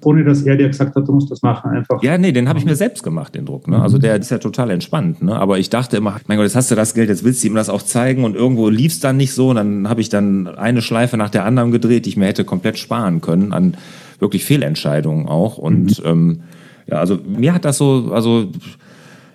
ohne 0.08 0.24
dass 0.24 0.44
er 0.44 0.56
dir 0.56 0.68
gesagt 0.68 0.96
hat, 0.96 1.06
du 1.06 1.12
musst 1.12 1.30
das 1.30 1.42
machen, 1.42 1.72
einfach. 1.72 2.02
Ja, 2.02 2.18
nee, 2.18 2.32
den 2.32 2.48
habe 2.48 2.58
ich 2.58 2.64
mir 2.64 2.78
selbst 2.78 3.04
gemacht, 3.04 3.36
den 3.36 3.46
Druck. 3.46 3.68
Ne? 3.68 3.82
Also 3.82 3.98
der 3.98 4.16
ist 4.16 4.32
ja 4.32 4.38
total 4.38 4.70
entspannt. 4.70 5.22
Ne? 5.22 5.36
Aber 5.36 5.60
ich 5.60 5.70
dachte 5.70 5.98
immer, 5.98 6.16
mein 6.28 6.38
Gott, 6.38 6.46
jetzt 6.46 6.56
hast 6.56 6.72
du 6.72 6.76
das 6.76 6.94
Geld, 6.94 7.10
jetzt 7.10 7.26
willst 7.26 7.44
du 7.44 7.48
ihm 7.48 7.56
das 7.56 7.70
auch 7.70 7.82
zeigen 7.82 8.24
und 8.24 8.34
irgendwo 8.34 8.70
lief 8.70 8.94
es 8.94 9.02
dann 9.02 9.18
nicht 9.18 9.34
so. 9.34 9.50
Und 9.50 9.58
dann 9.58 9.90
habe 9.90 10.00
ich 10.00 10.08
dann 10.08 10.48
eine 10.48 10.82
Schleife 10.82 11.18
nach 11.18 11.30
der 11.30 11.44
anderen 11.44 11.72
gedreht, 11.72 12.06
die 12.06 12.12
ich 12.12 12.18
mir 12.18 12.26
hätte 12.26 12.46
komplett 12.46 12.78
sparen 12.78 13.20
können 13.20 13.52
an 13.52 13.76
wirklich 14.20 14.46
Fehlentscheidungen 14.46 15.28
auch. 15.28 15.58
Und 15.58 16.00
mhm. 16.00 16.06
ähm, 16.06 16.40
ja, 16.86 17.00
also 17.00 17.20
mir 17.28 17.54
hat 17.54 17.66
das 17.66 17.78
so, 17.78 18.10
also 18.14 18.50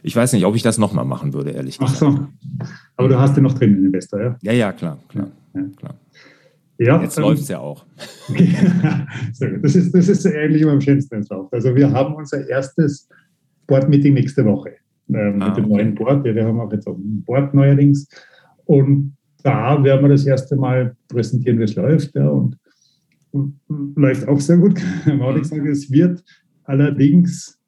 ich 0.03 0.17
weiß 0.17 0.33
nicht, 0.33 0.47
ob 0.47 0.57
ich 0.57 0.63
das 0.63 0.79
nochmal 0.79 1.05
machen 1.05 1.35
würde, 1.35 1.51
ehrlich 1.51 1.79
gesagt. 1.79 2.03
Ach 2.03 2.13
so. 2.15 2.67
Aber 2.97 3.09
du 3.09 3.21
hast 3.21 3.37
den 3.37 3.43
noch 3.43 3.53
drin, 3.53 3.75
den 3.75 3.85
Investor, 3.85 4.23
ja? 4.23 4.37
Ja, 4.41 4.53
ja, 4.53 4.73
klar, 4.73 4.97
klar, 5.11 5.29
ja. 5.55 5.63
klar. 5.77 5.95
Ja, 6.85 7.01
Jetzt 7.01 7.17
ähm, 7.17 7.25
läuft 7.25 7.43
es 7.43 7.49
ja 7.49 7.59
auch. 7.59 7.85
das, 9.63 9.75
ist, 9.77 9.95
das 9.95 10.09
ist 10.09 10.27
eigentlich 10.27 10.63
immer 10.63 10.73
am 10.73 10.81
schönsten, 10.81 11.23
läuft. 11.31 11.53
Also 11.53 11.75
wir 11.75 11.91
haben 11.91 12.15
unser 12.15 12.49
erstes 12.49 13.09
Board-Meeting 13.67 14.15
nächste 14.15 14.45
Woche 14.45 14.73
ähm, 15.09 15.41
ah, 15.41 15.49
mit 15.49 15.57
dem 15.59 15.65
okay. 15.67 15.75
neuen 15.75 15.95
Board. 15.95 16.27
Ja, 16.27 16.35
wir 16.35 16.45
haben 16.45 16.61
auch 16.61 16.73
jetzt 16.73 16.87
auch 16.87 16.97
ein 16.97 17.23
Board 17.25 17.55
neuerdings. 17.55 18.09
Und 18.65 19.17
da 19.43 19.83
werden 19.83 20.03
wir 20.03 20.09
das 20.09 20.27
erste 20.27 20.57
Mal 20.57 20.97
präsentieren, 21.09 21.59
wie 21.59 21.65
es 21.65 21.77
läuft. 21.77 22.15
Ja, 22.15 22.29
und, 22.29 22.59
und 23.31 23.61
läuft 23.97 24.27
auch 24.27 24.41
sehr 24.41 24.59
gut, 24.59 24.75
kann 25.05 25.19
man 25.19 25.29
auch 25.29 25.35
nicht 25.35 25.47
sagen. 25.47 25.67
Es 25.67 25.91
wird 25.91 26.25
allerdings, 26.65 27.61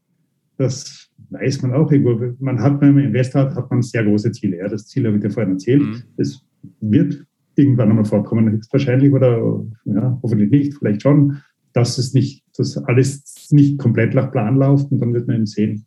das 0.56 1.09
weiß 1.30 1.62
man 1.62 1.73
auch 1.73 1.90
irgendwo, 1.90 2.35
man 2.38 2.61
hat, 2.61 2.80
wenn 2.80 2.94
man 2.94 3.04
Investor 3.04 3.42
hat, 3.42 3.54
hat 3.54 3.71
man 3.71 3.83
sehr 3.83 4.04
große 4.04 4.33
Ziele. 4.33 4.59
Ja, 4.59 4.68
das 4.68 4.87
Ziel 4.88 5.06
habe 5.06 5.16
ich 5.16 5.23
dir 5.23 5.30
vorhin 5.30 5.52
erzählt. 5.52 5.83
Mhm. 5.83 6.02
Es 6.16 6.44
wird 6.80 7.25
irgendwann 7.57 7.91
einmal 7.91 8.05
vorkommen, 8.05 8.51
höchstwahrscheinlich 8.51 9.13
oder 9.13 9.65
ja, 9.85 10.19
hoffentlich 10.23 10.51
nicht, 10.51 10.75
vielleicht 10.75 11.03
schon, 11.03 11.39
dass 11.73 11.99
es 11.99 12.15
nicht, 12.15 12.45
dass 12.57 12.77
alles 12.79 13.49
nicht 13.51 13.79
komplett 13.79 14.15
nach 14.15 14.31
Plan 14.31 14.57
läuft 14.57 14.91
und 14.93 15.01
dann 15.01 15.13
wird 15.13 15.27
man 15.27 15.37
eben 15.37 15.47
sehen, 15.47 15.87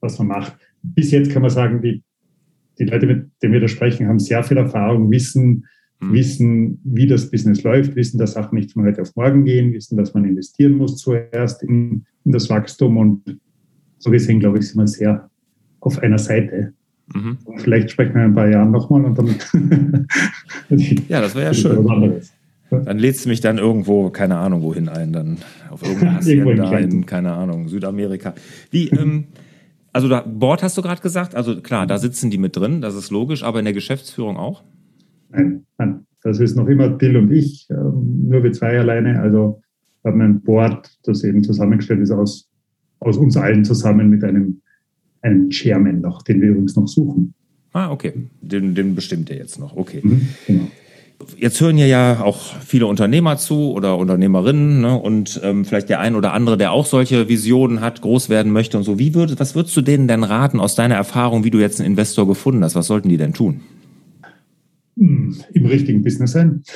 was 0.00 0.18
man 0.18 0.28
macht. 0.28 0.56
Bis 0.82 1.10
jetzt 1.10 1.30
kann 1.30 1.42
man 1.42 1.50
sagen, 1.50 1.80
die, 1.82 2.02
die 2.78 2.84
Leute, 2.84 3.06
mit 3.06 3.30
denen 3.42 3.52
wir 3.52 3.60
da 3.60 3.68
sprechen, 3.68 4.08
haben 4.08 4.18
sehr 4.18 4.42
viel 4.42 4.56
Erfahrung, 4.56 5.10
wissen, 5.10 5.66
mhm. 6.00 6.12
wissen, 6.12 6.80
wie 6.84 7.06
das 7.06 7.30
Business 7.30 7.62
läuft, 7.62 7.96
wissen, 7.96 8.18
dass 8.18 8.32
Sachen 8.32 8.56
nicht 8.56 8.72
von 8.72 8.84
heute 8.84 9.02
auf 9.02 9.14
morgen 9.16 9.44
gehen, 9.44 9.72
wissen, 9.72 9.96
dass 9.96 10.14
man 10.14 10.24
investieren 10.24 10.72
muss 10.72 10.96
zuerst 10.96 11.62
in, 11.62 12.04
in 12.24 12.32
das 12.32 12.50
Wachstum 12.50 12.96
und 12.96 13.38
so 13.98 14.10
gesehen, 14.10 14.40
glaube 14.40 14.58
ich, 14.58 14.68
sind 14.68 14.80
wir 14.80 14.86
sehr 14.86 15.30
auf 15.80 15.98
einer 16.00 16.18
Seite. 16.18 16.74
Mhm. 17.14 17.38
Vielleicht 17.56 17.90
sprechen 17.90 18.14
wir 18.14 18.24
in 18.24 18.30
ein 18.30 18.34
paar 18.34 18.48
Jahren 18.48 18.70
nochmal 18.70 19.04
und 19.04 19.18
dann. 19.18 20.06
ja, 21.08 21.20
das 21.20 21.34
wäre 21.34 21.46
ja 21.46 21.54
schön. 21.54 21.86
Dann 22.70 22.98
lädst 22.98 23.24
du 23.24 23.28
mich 23.28 23.40
dann 23.40 23.58
irgendwo, 23.58 24.08
keine 24.08 24.38
Ahnung, 24.38 24.62
wohin 24.62 24.88
ein, 24.88 25.12
dann 25.12 25.38
auf 25.70 25.82
irgendeine 25.82 26.14
Hacienda 26.16 26.78
in, 26.78 27.04
keine 27.04 27.32
Ahnung, 27.32 27.68
Südamerika. 27.68 28.34
Wie, 28.70 28.88
ähm, 28.88 29.24
also 29.92 30.08
da, 30.08 30.22
Board 30.22 30.62
hast 30.62 30.78
du 30.78 30.82
gerade 30.82 31.02
gesagt, 31.02 31.34
also 31.34 31.60
klar, 31.60 31.86
da 31.86 31.98
sitzen 31.98 32.30
die 32.30 32.38
mit 32.38 32.56
drin, 32.56 32.80
das 32.80 32.94
ist 32.94 33.10
logisch, 33.10 33.42
aber 33.42 33.58
in 33.58 33.66
der 33.66 33.74
Geschäftsführung 33.74 34.38
auch? 34.38 34.62
Nein, 35.30 35.66
nein. 35.76 36.06
Das 36.22 36.38
ist 36.38 36.56
noch 36.56 36.68
immer 36.68 36.96
Till 36.98 37.16
und 37.16 37.32
ich, 37.32 37.66
ähm, 37.70 38.28
nur 38.28 38.42
wir 38.44 38.52
zwei 38.52 38.78
alleine. 38.78 39.20
Also 39.20 39.60
haben 40.04 40.20
ein 40.20 40.40
Board, 40.40 40.90
das 41.04 41.24
eben 41.24 41.42
zusammengestellt 41.42 42.00
ist 42.00 42.12
aus, 42.12 42.48
aus 43.00 43.16
uns 43.18 43.36
allen 43.36 43.64
zusammen 43.64 44.08
mit 44.08 44.22
einem 44.24 44.62
einen 45.20 45.50
Chairman 45.50 46.00
noch, 46.00 46.22
den 46.22 46.40
wir 46.40 46.50
übrigens 46.50 46.76
noch 46.76 46.88
suchen. 46.88 47.34
Ah, 47.72 47.90
okay. 47.90 48.12
Den, 48.40 48.74
den 48.74 48.94
bestimmt 48.94 49.30
ihr 49.30 49.36
jetzt 49.36 49.58
noch. 49.58 49.76
Okay. 49.76 50.00
Mhm, 50.02 50.28
genau. 50.46 50.68
Jetzt 51.38 51.60
hören 51.60 51.76
hier 51.76 51.86
ja 51.86 52.20
auch 52.20 52.40
viele 52.64 52.86
Unternehmer 52.86 53.36
zu 53.36 53.72
oder 53.72 53.96
Unternehmerinnen 53.96 54.80
ne? 54.80 54.98
und 54.98 55.40
ähm, 55.44 55.64
vielleicht 55.64 55.88
der 55.88 56.00
ein 56.00 56.16
oder 56.16 56.32
andere, 56.32 56.56
der 56.56 56.72
auch 56.72 56.84
solche 56.84 57.28
Visionen 57.28 57.80
hat, 57.80 58.02
groß 58.02 58.28
werden 58.28 58.52
möchte 58.52 58.76
und 58.76 58.82
so. 58.82 58.98
Wie 58.98 59.14
würd, 59.14 59.38
was 59.38 59.54
würdest 59.54 59.76
du 59.76 59.82
denen 59.82 60.08
denn 60.08 60.24
raten 60.24 60.58
aus 60.58 60.74
deiner 60.74 60.96
Erfahrung, 60.96 61.44
wie 61.44 61.50
du 61.50 61.58
jetzt 61.58 61.80
einen 61.80 61.90
Investor 61.90 62.26
gefunden 62.26 62.64
hast? 62.64 62.74
Was 62.74 62.88
sollten 62.88 63.08
die 63.08 63.18
denn 63.18 63.34
tun? 63.34 63.60
Hm, 64.98 65.36
Im 65.54 65.66
richtigen 65.66 66.02
Business 66.02 66.32
sein. 66.32 66.62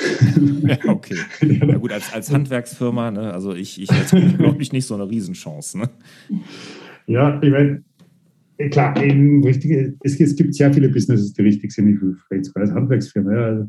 Ja, 0.66 0.78
okay. 0.88 1.16
Ja 1.40 1.76
gut, 1.76 1.92
als, 1.92 2.12
als 2.12 2.32
Handwerksfirma, 2.32 3.10
ne? 3.10 3.32
also 3.32 3.54
ich, 3.54 3.80
ich 3.80 3.88
glaube 4.38 4.60
ich 4.60 4.72
nicht 4.72 4.86
so 4.86 4.94
eine 4.94 5.08
Riesenchance. 5.08 5.78
Ne? 5.78 5.90
Ja, 7.06 7.40
ich 7.40 7.50
meine, 7.50 7.84
klar, 8.70 9.02
eben 9.02 9.42
richtige, 9.44 9.94
es, 10.02 10.18
es, 10.20 10.36
gibt 10.36 10.54
sehr 10.54 10.72
viele 10.72 10.88
Businesses, 10.88 11.32
die 11.32 11.42
richtig 11.42 11.72
sind. 11.72 11.88
Ich 11.88 12.30
rede 12.30 12.44
sogar 12.44 12.62
als 12.62 12.72
Handwerksfirma. 12.72 13.32
Ja. 13.32 13.68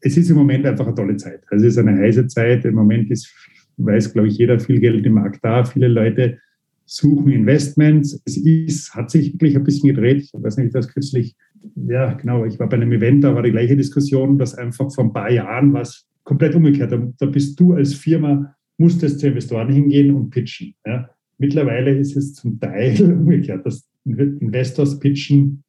Es 0.00 0.16
ist 0.16 0.30
im 0.30 0.36
Moment 0.36 0.66
einfach 0.66 0.86
eine 0.86 0.94
tolle 0.94 1.16
Zeit. 1.16 1.42
Also 1.50 1.66
es 1.66 1.72
ist 1.72 1.78
eine 1.78 1.98
heiße 1.98 2.26
Zeit. 2.28 2.64
Im 2.64 2.74
Moment 2.74 3.10
ist, 3.10 3.32
weiß, 3.76 4.12
glaube 4.12 4.28
ich, 4.28 4.38
jeder 4.38 4.60
viel 4.60 4.80
Geld 4.80 5.04
im 5.06 5.14
Markt 5.14 5.44
da. 5.44 5.64
Viele 5.64 5.88
Leute 5.88 6.38
suchen 6.86 7.32
Investments. 7.32 8.20
Es 8.24 8.36
ist, 8.36 8.94
hat 8.94 9.10
sich 9.10 9.32
wirklich 9.32 9.56
ein 9.56 9.64
bisschen 9.64 9.88
gedreht. 9.88 10.22
Ich 10.22 10.32
weiß 10.34 10.58
nicht, 10.58 10.74
das 10.74 10.88
kürzlich, 10.88 11.34
ja, 11.74 12.12
genau, 12.12 12.44
ich 12.44 12.58
war 12.58 12.68
bei 12.68 12.76
einem 12.76 12.92
Event, 12.92 13.24
da 13.24 13.34
war 13.34 13.42
die 13.42 13.50
gleiche 13.50 13.76
Diskussion, 13.76 14.38
dass 14.38 14.54
einfach 14.54 14.92
vor 14.92 15.04
ein 15.04 15.12
paar 15.12 15.30
Jahren 15.30 15.72
was 15.72 16.06
komplett 16.24 16.54
umgekehrt. 16.54 16.92
Da, 16.92 17.12
da 17.18 17.26
bist 17.26 17.58
du 17.58 17.72
als 17.72 17.94
Firma, 17.94 18.54
musstest 18.76 19.20
zu 19.20 19.28
Investoren 19.28 19.72
hingehen 19.72 20.14
und 20.14 20.30
pitchen. 20.30 20.74
Ja. 20.86 21.08
Mittlerweile 21.38 21.96
ist 21.96 22.16
es 22.16 22.34
zum 22.34 22.60
Teil 22.60 23.00
umgekehrt, 23.02 23.64
dass 23.64 23.88
Investors 24.04 24.98
pitchen 24.98 25.64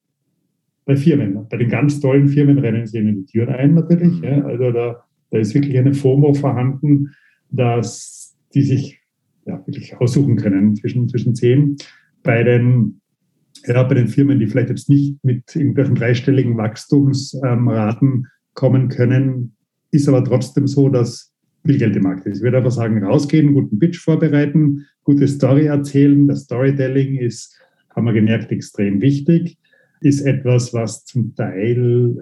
bei 0.85 0.95
Firmen. 0.95 1.47
Bei 1.49 1.57
den 1.57 1.69
ganz 1.69 1.99
tollen 1.99 2.27
Firmen 2.27 2.59
rennen 2.59 2.85
sie 2.85 2.99
in 2.99 3.15
die 3.15 3.25
Türen 3.25 3.53
ein 3.55 3.73
natürlich. 3.73 4.19
Mhm. 4.19 4.23
Ja. 4.23 4.45
Also 4.45 4.71
da, 4.71 5.03
da 5.31 5.37
ist 5.37 5.53
wirklich 5.53 5.77
eine 5.77 5.93
FOMO 5.93 6.33
vorhanden, 6.33 7.11
dass 7.49 8.35
die 8.53 8.61
sich 8.61 8.99
ja, 9.45 9.61
wirklich 9.65 9.95
aussuchen 9.97 10.37
können 10.37 10.75
zwischen, 10.75 11.07
zwischen 11.09 11.35
zehn. 11.35 11.77
Bei 12.23 12.43
den, 12.43 13.01
ja, 13.65 13.83
bei 13.83 13.95
den 13.95 14.07
Firmen, 14.07 14.39
die 14.39 14.47
vielleicht 14.47 14.69
jetzt 14.69 14.89
nicht 14.89 15.23
mit 15.23 15.55
irgendwelchen 15.55 15.95
dreistelligen 15.95 16.57
Wachstumsraten 16.57 18.09
ähm, 18.09 18.27
kommen 18.53 18.89
können, 18.89 19.55
ist 19.91 20.07
aber 20.07 20.23
trotzdem 20.23 20.67
so, 20.67 20.89
dass 20.89 21.33
viel 21.65 21.77
Geld 21.77 21.95
im 21.95 22.03
Markt 22.03 22.25
ist. 22.25 22.37
Ich 22.37 22.43
würde 22.43 22.57
einfach 22.57 22.71
sagen, 22.71 23.03
rausgehen, 23.03 23.53
guten 23.53 23.79
Pitch 23.79 23.99
vorbereiten, 23.99 24.85
gute 25.03 25.27
Story 25.27 25.65
erzählen. 25.65 26.27
Das 26.27 26.41
Storytelling 26.41 27.15
ist 27.17 27.59
haben 27.95 28.05
wir 28.05 28.13
gemerkt, 28.13 28.51
extrem 28.51 29.01
wichtig, 29.01 29.57
ist 30.01 30.21
etwas, 30.21 30.73
was 30.73 31.05
zum 31.05 31.33
Teil 31.35 32.17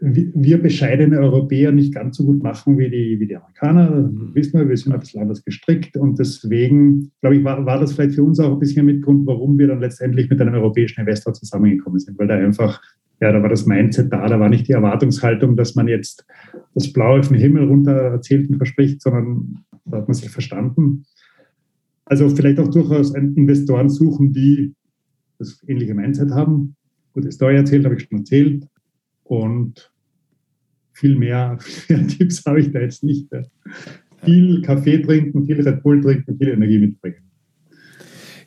wir 0.00 0.62
bescheidene 0.62 1.18
Europäer 1.18 1.72
nicht 1.72 1.94
ganz 1.94 2.16
so 2.16 2.24
gut 2.24 2.42
machen 2.42 2.78
wie 2.78 2.88
die, 2.88 3.20
wie 3.20 3.26
die 3.26 3.36
Amerikaner. 3.36 3.90
Mhm. 3.90 4.34
Wissen 4.34 4.58
wir, 4.58 4.68
wir 4.68 4.76
sind 4.76 4.92
ein 4.92 5.00
bisschen 5.00 5.20
anders 5.20 5.44
gestrickt 5.44 5.96
und 5.96 6.18
deswegen, 6.18 7.12
glaube 7.20 7.36
ich, 7.36 7.44
war, 7.44 7.64
war 7.66 7.78
das 7.78 7.92
vielleicht 7.92 8.14
für 8.14 8.22
uns 8.22 8.40
auch 8.40 8.52
ein 8.52 8.58
bisschen 8.58 8.80
ein 8.80 8.94
Mitgrund, 8.94 9.26
warum 9.26 9.58
wir 9.58 9.68
dann 9.68 9.80
letztendlich 9.80 10.30
mit 10.30 10.40
einem 10.40 10.54
europäischen 10.54 11.00
Investor 11.00 11.34
zusammengekommen 11.34 12.00
sind, 12.00 12.18
weil 12.18 12.28
da 12.28 12.34
einfach, 12.34 12.80
ja, 13.20 13.30
da 13.30 13.42
war 13.42 13.50
das 13.50 13.66
Mindset 13.66 14.10
da, 14.10 14.26
da 14.26 14.40
war 14.40 14.48
nicht 14.48 14.68
die 14.68 14.72
Erwartungshaltung, 14.72 15.54
dass 15.56 15.74
man 15.74 15.86
jetzt 15.86 16.26
das 16.74 16.92
Blaue 16.92 17.22
vom 17.22 17.36
Himmel 17.36 17.64
runter 17.64 17.92
erzählt 17.92 18.48
und 18.48 18.56
verspricht, 18.56 19.02
sondern 19.02 19.58
da 19.84 19.98
hat 19.98 20.08
man 20.08 20.14
sich 20.14 20.30
verstanden. 20.30 21.04
Also 22.10 22.28
vielleicht 22.28 22.58
auch 22.58 22.68
durchaus 22.68 23.14
Investoren 23.14 23.88
suchen, 23.88 24.32
die 24.32 24.74
das 25.38 25.62
ähnliche 25.68 25.94
Mindset 25.94 26.32
haben. 26.32 26.74
Gute 27.12 27.30
Story 27.30 27.54
erzählt, 27.54 27.84
habe 27.84 27.94
ich 27.94 28.02
schon 28.02 28.18
erzählt. 28.18 28.66
Und 29.22 29.92
viel 30.92 31.14
mehr, 31.14 31.56
viel 31.60 31.98
mehr 31.98 32.08
Tipps 32.08 32.44
habe 32.46 32.60
ich 32.60 32.72
da 32.72 32.80
jetzt 32.80 33.04
nicht. 33.04 33.28
Viel 34.24 34.60
Kaffee 34.62 34.98
trinken, 34.98 35.46
viel 35.46 35.60
Red 35.60 35.84
Bull 35.84 36.00
trinken, 36.00 36.36
viel 36.36 36.48
Energie 36.48 36.78
mitbringen. 36.78 37.30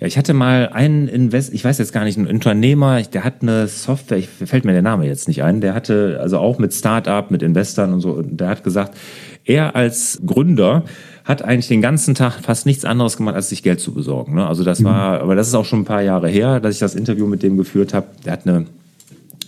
Ja, 0.02 0.08
ich 0.08 0.17
hatte 0.17 0.34
mal 0.34 0.67
einen 0.73 1.08
Invest, 1.08 1.54
ich 1.54 1.63
weiß 1.63 1.78
jetzt 1.78 1.93
gar 1.93 2.04
nicht, 2.04 2.17
ein 2.17 2.28
Unternehmer, 2.28 3.02
der 3.04 3.23
hat 3.23 3.43
eine 3.43 3.67
Software, 3.67 4.17
ich, 4.17 4.28
fällt 4.28 4.65
mir 4.65 4.73
der 4.73 4.82
Name 4.82 5.06
jetzt 5.06 5.30
nicht 5.30 5.41
ein, 5.41 5.62
der 5.62 5.73
hatte 5.73 6.19
also 6.19 6.39
auch 6.39 6.60
mit 6.60 6.73
Start-up, 6.73 7.32
mit 7.32 7.41
Investoren 7.41 7.93
und 7.93 8.02
so, 8.02 8.21
der 8.21 8.49
hat 8.49 8.65
gesagt, 8.65 8.97
er 9.45 9.78
als 9.78 10.21
Gründer 10.26 10.84
hat 11.23 11.41
eigentlich 11.41 11.67
den 11.67 11.81
ganzen 11.81 12.15
Tag 12.15 12.39
fast 12.41 12.65
nichts 12.65 12.86
anderes 12.86 13.17
gemacht, 13.17 13.36
als 13.36 13.49
sich 13.49 13.63
Geld 13.63 13.79
zu 13.79 13.93
besorgen. 13.93 14.36
Ne? 14.36 14.45
Also 14.45 14.63
das 14.63 14.79
mhm. 14.79 14.86
war, 14.86 15.21
aber 15.21 15.36
das 15.36 15.47
ist 15.47 15.55
auch 15.55 15.65
schon 15.65 15.81
ein 15.81 15.86
paar 15.86 16.01
Jahre 16.01 16.27
her, 16.27 16.59
dass 16.59 16.73
ich 16.75 16.79
das 16.79 16.95
Interview 16.95 17.27
mit 17.27 17.43
dem 17.43 17.57
geführt 17.57 17.93
habe. 17.93 18.07
Der 18.25 18.33
hat 18.33 18.47
eine 18.47 18.65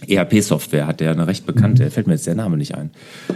ERP-Software 0.08 0.88
hat 0.88 1.00
der 1.00 1.12
eine 1.12 1.28
recht 1.28 1.46
bekannte, 1.46 1.86
mhm. 1.86 1.90
fällt 1.90 2.08
mir 2.08 2.14
jetzt 2.14 2.28
der 2.28 2.36
Name 2.36 2.58
nicht 2.58 2.76
ein. 2.76 2.92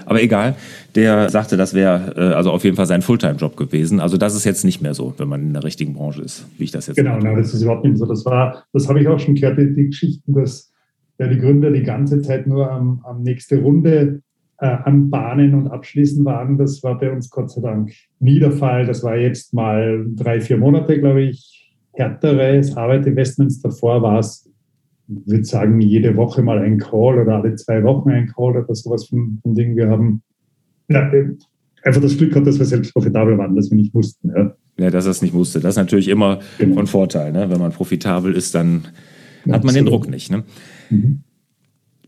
Aber 0.06 0.22
egal, 0.22 0.56
der 0.96 1.30
sagte, 1.30 1.58
das 1.58 1.74
wäre 1.74 2.14
äh, 2.16 2.34
also 2.36 2.52
auf 2.52 2.64
jeden 2.64 2.76
Fall 2.76 2.86
sein 2.86 3.02
Fulltime-Job 3.02 3.58
gewesen. 3.58 4.00
Also 4.00 4.18
das 4.18 4.36
ist 4.36 4.46
jetzt 4.46 4.64
nicht 4.66 4.82
mehr 4.82 4.94
so, 4.94 5.14
wenn 5.18 5.28
man 5.28 5.42
in 5.42 5.54
der 5.54 5.64
richtigen 5.64 5.94
Branche 5.94 6.22
ist, 6.22 6.46
wie 6.58 6.66
ich 6.66 6.72
das 6.72 6.88
jetzt 6.88 6.98
Genau, 6.98 7.18
nein, 7.18 7.38
das 7.38 7.54
ist 7.54 7.62
überhaupt 7.62 7.86
nicht 7.86 7.98
so. 7.98 8.06
Das 8.06 8.26
war, 8.26 8.64
das 8.74 8.88
habe 8.88 9.02
ich 9.02 9.08
auch 9.08 9.20
schon 9.20 9.36
gehört, 9.36 9.58
die, 9.58 9.74
die 9.74 9.88
Geschichten, 9.88 10.34
dass 10.34 10.72
ja, 11.18 11.28
die 11.28 11.38
Gründer 11.38 11.72
die 11.72 11.84
ganze 11.84 12.22
Zeit 12.22 12.48
nur 12.48 12.72
am, 12.72 13.02
am 13.04 13.24
nächste 13.24 13.58
Runde 13.58 14.22
äh, 14.62 14.68
anbahnen 14.68 15.54
und 15.54 15.68
abschließen 15.68 16.24
waren. 16.26 16.58
Das 16.58 16.84
war 16.84 16.98
bei 16.98 17.12
uns 17.12 17.30
Gott 17.30 17.52
sei 17.52 17.62
Dank 17.62 17.92
nie 18.20 18.40
der 18.40 18.52
Fall. 18.52 18.86
Das 18.86 19.04
war 19.04 19.16
jetzt 19.16 19.54
mal 19.54 20.06
drei, 20.16 20.42
vier 20.42 20.58
Monate, 20.58 21.00
glaube 21.00 21.22
ich, 21.22 21.76
härteres 21.94 22.76
Arbeitinvestments. 22.76 23.62
Davor 23.62 24.02
war 24.02 24.20
es, 24.20 24.50
ich 25.08 25.32
würde 25.32 25.46
sagen, 25.46 25.82
jede 25.82 26.16
Woche 26.16 26.42
mal 26.42 26.60
ein 26.60 26.78
Call 26.78 27.20
oder 27.20 27.36
alle 27.38 27.56
zwei 27.56 27.84
Wochen 27.84 28.10
ein 28.10 28.28
Call 28.28 28.58
oder 28.58 28.76
sowas 28.76 29.08
von, 29.08 29.40
von 29.42 29.56
Dingen. 29.56 29.76
Wir 29.76 29.90
haben 29.90 30.22
ja, 30.90 31.10
einfach 31.84 32.02
das 32.02 32.18
Glück 32.18 32.32
gehabt, 32.32 32.48
dass 32.48 32.60
wir 32.60 32.66
selbst 32.66 32.94
profitabel 32.94 33.38
waren, 33.38 33.56
dass 33.56 33.70
wir 33.70 33.78
nicht 33.78 33.94
mussten. 33.94 34.30
Ja. 34.30 34.56
Ja, 34.78 34.90
dass 34.90 35.06
er 35.06 35.12
es 35.12 35.22
nicht 35.22 35.34
musste. 35.34 35.60
Das 35.60 35.72
ist 35.72 35.78
natürlich 35.78 36.08
immer 36.08 36.40
genau. 36.58 36.76
von 36.76 36.88
Vorteil. 36.88 37.34
Ne? 37.34 37.50
Wenn 37.50 37.60
man 37.60 37.72
profitabel 37.72 38.34
ist, 38.34 38.56
dann 38.56 38.88
hat 39.50 39.64
man 39.64 39.76
den 39.76 39.86
Druck 39.86 40.10
nicht. 40.10 40.32
Ne? 40.32 40.44
Mhm. 40.90 41.22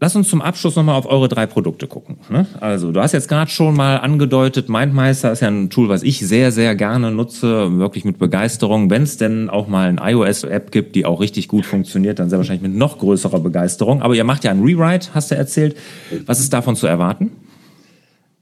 Lass 0.03 0.15
uns 0.15 0.29
zum 0.29 0.41
Abschluss 0.41 0.75
nochmal 0.75 0.95
auf 0.95 1.05
eure 1.05 1.29
drei 1.29 1.45
Produkte 1.45 1.85
gucken. 1.85 2.17
Ne? 2.27 2.47
Also, 2.59 2.91
du 2.91 2.99
hast 2.99 3.11
jetzt 3.11 3.29
gerade 3.29 3.51
schon 3.51 3.75
mal 3.75 3.97
angedeutet, 3.97 4.67
Mindmeister 4.67 5.31
ist 5.31 5.41
ja 5.41 5.47
ein 5.47 5.69
Tool, 5.69 5.89
was 5.89 6.01
ich 6.01 6.19
sehr, 6.19 6.51
sehr 6.51 6.75
gerne 6.75 7.11
nutze, 7.11 7.77
wirklich 7.77 8.03
mit 8.03 8.17
Begeisterung. 8.17 8.89
Wenn 8.89 9.03
es 9.03 9.17
denn 9.17 9.47
auch 9.47 9.67
mal 9.67 9.89
eine 9.89 10.01
iOS-App 10.11 10.71
gibt, 10.71 10.95
die 10.95 11.05
auch 11.05 11.21
richtig 11.21 11.47
gut 11.47 11.67
funktioniert, 11.67 12.17
dann 12.17 12.31
sehr 12.31 12.39
wahrscheinlich 12.39 12.63
mit 12.63 12.73
noch 12.73 12.97
größerer 12.97 13.41
Begeisterung. 13.41 14.01
Aber 14.01 14.15
ihr 14.15 14.23
macht 14.23 14.43
ja 14.43 14.49
einen 14.49 14.63
Rewrite, 14.63 15.09
hast 15.13 15.29
du 15.29 15.35
erzählt. 15.35 15.77
Was 16.25 16.39
ist 16.39 16.51
davon 16.51 16.75
zu 16.75 16.87
erwarten? 16.87 17.29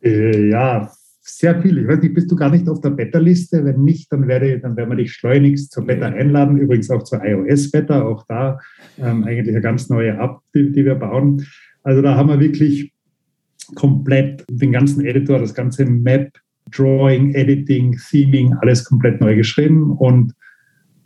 Äh, 0.02 0.50
ja, 0.50 0.90
sehr 1.38 1.62
viel. 1.62 1.78
Ich 1.78 1.88
weiß 1.88 2.02
nicht, 2.02 2.14
bist 2.14 2.32
du 2.32 2.36
gar 2.36 2.50
nicht 2.50 2.68
auf 2.68 2.82
der 2.82 2.92
Beta-Liste? 2.92 3.64
Wenn 3.64 3.84
nicht, 3.84 4.12
dann, 4.12 4.28
werde, 4.28 4.60
dann 4.60 4.76
werden 4.76 4.90
wir 4.90 4.98
dich 4.98 5.14
schleunigst 5.14 5.72
zur 5.72 5.86
Beta 5.86 6.08
einladen. 6.08 6.58
Übrigens 6.58 6.90
auch 6.90 7.04
zur 7.04 7.24
iOS-Beta, 7.24 8.02
auch 8.02 8.26
da 8.28 8.60
ähm, 8.98 9.24
eigentlich 9.24 9.50
eine 9.50 9.62
ganz 9.62 9.90
neue 9.90 10.12
App, 10.12 10.38
die, 10.56 10.72
die 10.72 10.86
wir 10.86 10.96
bauen. 10.96 11.46
Also 11.84 12.02
da 12.02 12.16
haben 12.16 12.30
wir 12.30 12.40
wirklich 12.40 12.94
komplett 13.76 14.46
den 14.50 14.72
ganzen 14.72 15.06
Editor, 15.06 15.40
das 15.40 15.54
ganze 15.54 15.86
Map, 15.86 16.32
Drawing, 16.72 17.34
Editing, 17.34 17.98
Theming, 18.10 18.54
alles 18.62 18.84
komplett 18.84 19.22
neu 19.22 19.36
geschrieben 19.36 19.92
und 19.92 20.34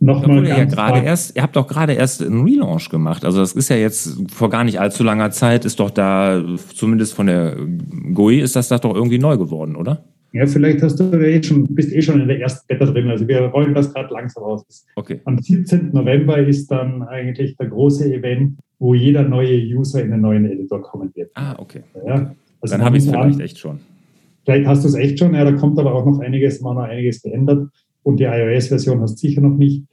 nochmal 0.00 0.46
ja 0.46 0.64
gerade 0.64 1.00
erst, 1.00 1.36
ihr 1.36 1.42
habt 1.42 1.56
doch 1.56 1.66
gerade 1.66 1.94
erst 1.94 2.22
einen 2.22 2.42
Relaunch 2.42 2.90
gemacht. 2.90 3.24
Also 3.24 3.38
das 3.38 3.52
ist 3.52 3.70
ja 3.70 3.76
jetzt 3.76 4.30
vor 4.30 4.50
gar 4.50 4.64
nicht 4.64 4.80
allzu 4.80 5.02
langer 5.02 5.30
Zeit, 5.30 5.64
ist 5.64 5.80
doch 5.80 5.90
da, 5.90 6.42
zumindest 6.74 7.14
von 7.14 7.26
der 7.26 7.56
GUI, 8.12 8.40
ist 8.40 8.56
das 8.56 8.68
doch 8.68 8.94
irgendwie 8.94 9.18
neu 9.18 9.38
geworden, 9.38 9.76
oder? 9.76 10.04
Ja, 10.34 10.46
vielleicht 10.46 10.82
hast 10.82 10.98
du 10.98 11.12
eh 11.12 11.40
schon, 11.40 11.62
bist 11.76 11.92
eh 11.92 12.02
schon 12.02 12.20
in 12.20 12.26
der 12.26 12.40
ersten 12.40 12.66
Beta 12.66 12.86
drin. 12.86 13.08
Also 13.08 13.26
wir 13.28 13.40
rollen 13.42 13.72
das 13.72 13.94
gerade 13.94 14.12
langsam 14.12 14.42
aus. 14.42 14.84
Okay. 14.96 15.20
Am 15.26 15.38
17. 15.38 15.92
November 15.92 16.38
ist 16.38 16.66
dann 16.72 17.04
eigentlich 17.04 17.56
der 17.56 17.68
große 17.68 18.12
Event, 18.12 18.58
wo 18.80 18.94
jeder 18.94 19.22
neue 19.22 19.56
User 19.56 20.02
in 20.02 20.10
den 20.10 20.22
neuen 20.22 20.44
Editor 20.44 20.82
kommen 20.82 21.12
wird. 21.14 21.30
Ah, 21.34 21.54
okay. 21.56 21.82
Ja, 22.04 22.34
also 22.60 22.74
dann 22.74 22.84
habe 22.84 22.96
ich 22.96 23.04
es 23.04 23.10
vielleicht 23.10 23.38
echt 23.38 23.58
schon. 23.60 23.78
Vielleicht 24.44 24.66
hast 24.66 24.82
du 24.82 24.88
es 24.88 24.96
echt 24.96 25.20
schon, 25.20 25.34
ja, 25.34 25.44
da 25.44 25.52
kommt 25.52 25.78
aber 25.78 25.94
auch 25.94 26.04
noch 26.04 26.18
einiges, 26.18 26.60
mal 26.60 26.74
noch 26.74 26.82
einiges 26.82 27.22
geändert. 27.22 27.68
Und 28.02 28.18
die 28.18 28.24
iOS-Version 28.24 29.00
hast 29.02 29.14
du 29.14 29.28
sicher 29.28 29.40
noch 29.40 29.56
nicht. 29.56 29.84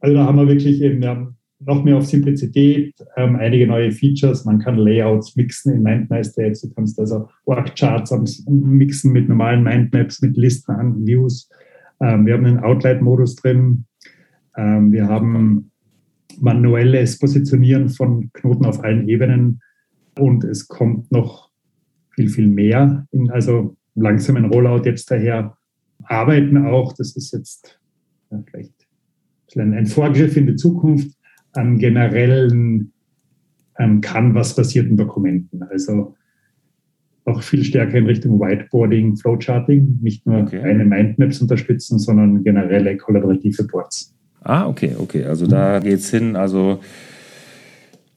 Also 0.00 0.16
da 0.16 0.24
haben 0.24 0.36
wir 0.36 0.48
wirklich 0.48 0.82
eben, 0.82 1.00
wir 1.00 1.10
haben 1.10 1.36
noch 1.60 1.84
mehr 1.84 1.96
auf 1.96 2.06
Simplizität, 2.06 2.94
ähm, 3.16 3.36
einige 3.36 3.66
neue 3.66 3.92
Features. 3.92 4.44
Man 4.44 4.58
kann 4.58 4.78
Layouts 4.78 5.36
mixen 5.36 5.74
in 5.74 5.82
MindMeister 5.82 6.44
Apps. 6.44 6.62
Du 6.62 6.70
kannst 6.70 6.98
also 6.98 7.28
Org-Charts 7.44 8.44
mixen 8.48 9.12
mit 9.12 9.28
normalen 9.28 9.62
Mindmaps, 9.62 10.22
mit 10.22 10.36
Listen 10.36 10.72
an 10.72 11.06
Views. 11.06 11.50
Ähm, 12.00 12.26
wir 12.26 12.34
haben 12.34 12.46
einen 12.46 12.60
Outlight-Modus 12.60 13.36
drin. 13.36 13.84
Ähm, 14.56 14.90
wir 14.90 15.06
haben 15.06 15.70
manuelles 16.40 17.18
Positionieren 17.18 17.90
von 17.90 18.30
Knoten 18.32 18.64
auf 18.64 18.82
allen 18.82 19.08
Ebenen. 19.08 19.60
Und 20.18 20.44
es 20.44 20.66
kommt 20.66 21.12
noch 21.12 21.50
viel, 22.14 22.30
viel 22.30 22.48
mehr. 22.48 23.06
In, 23.12 23.30
also 23.30 23.76
langsamen 23.94 24.46
Rollout 24.46 24.84
jetzt 24.86 25.10
daher 25.10 25.56
arbeiten 26.04 26.56
auch. 26.56 26.94
Das 26.94 27.14
ist 27.16 27.32
jetzt 27.32 27.78
ja, 28.30 28.42
vielleicht 28.50 28.72
ein 29.56 29.86
Vorgriff 29.86 30.36
in 30.36 30.46
die 30.46 30.56
Zukunft 30.56 31.19
am 31.52 31.78
generellen 31.78 32.92
ähm, 33.78 34.00
Canvas-basierten 34.00 34.96
Dokumenten. 34.96 35.62
Also 35.62 36.14
auch 37.24 37.42
viel 37.42 37.64
stärker 37.64 37.98
in 37.98 38.06
Richtung 38.06 38.40
Whiteboarding, 38.40 39.16
Flowcharting, 39.16 39.98
nicht 40.00 40.26
nur 40.26 40.42
okay. 40.42 40.58
reine 40.58 40.84
Mindmaps 40.84 41.40
unterstützen, 41.40 41.98
sondern 41.98 42.42
generelle 42.42 42.96
kollaborative 42.96 43.64
Boards. 43.64 44.14
Ah, 44.42 44.66
okay, 44.66 44.96
okay. 44.98 45.24
Also 45.24 45.46
da 45.46 45.80
geht 45.80 45.98
es 45.98 46.10
hin. 46.10 46.34
Also 46.34 46.80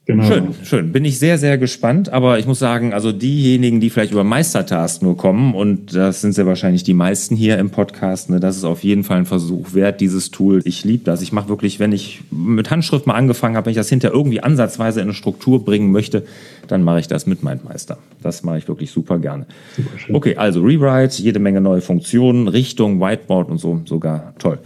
Genau. 0.05 0.25
Schön, 0.25 0.47
schön. 0.63 0.91
Bin 0.91 1.05
ich 1.05 1.17
sehr, 1.17 1.37
sehr 1.37 1.57
gespannt. 1.57 2.09
Aber 2.09 2.37
ich 2.37 2.45
muss 2.45 2.59
sagen, 2.59 2.93
also 2.93 3.13
diejenigen, 3.13 3.79
die 3.79 3.89
vielleicht 3.89 4.11
über 4.11 4.25
Meistertask 4.25 5.01
nur 5.01 5.15
kommen, 5.15 5.55
und 5.55 5.95
das 5.95 6.19
sind 6.19 6.33
sehr 6.33 6.45
wahrscheinlich 6.45 6.83
die 6.83 6.93
meisten 6.93 7.37
hier 7.37 7.57
im 7.57 7.69
Podcast, 7.69 8.29
ne, 8.29 8.41
das 8.41 8.57
ist 8.57 8.65
auf 8.65 8.83
jeden 8.83 9.05
Fall 9.05 9.19
ein 9.19 9.25
Versuch 9.25 9.73
wert, 9.73 10.01
dieses 10.01 10.29
Tool. 10.29 10.59
Ich 10.65 10.83
liebe 10.83 11.05
das. 11.05 11.21
Ich 11.21 11.31
mache 11.31 11.47
wirklich, 11.47 11.79
wenn 11.79 11.93
ich 11.93 12.21
mit 12.31 12.69
Handschrift 12.69 13.07
mal 13.07 13.13
angefangen 13.13 13.55
habe, 13.55 13.67
wenn 13.67 13.71
ich 13.71 13.77
das 13.77 13.87
hinter 13.87 14.11
irgendwie 14.11 14.41
ansatzweise 14.41 14.99
in 14.99 15.05
eine 15.05 15.13
Struktur 15.13 15.63
bringen 15.63 15.93
möchte, 15.93 16.25
dann 16.67 16.83
mache 16.83 16.99
ich 16.99 17.07
das 17.07 17.25
mit 17.25 17.41
Mindmeister. 17.41 17.97
Das 18.21 18.43
mache 18.43 18.57
ich 18.57 18.67
wirklich 18.67 18.91
super 18.91 19.19
gerne. 19.19 19.45
Super 19.77 20.15
okay, 20.15 20.35
also 20.35 20.61
Rewrite, 20.61 21.21
jede 21.21 21.39
Menge 21.39 21.61
neue 21.61 21.79
Funktionen, 21.79 22.49
Richtung, 22.49 22.99
Whiteboard 22.99 23.49
und 23.49 23.57
so, 23.57 23.81
sogar 23.85 24.33
toll. 24.37 24.59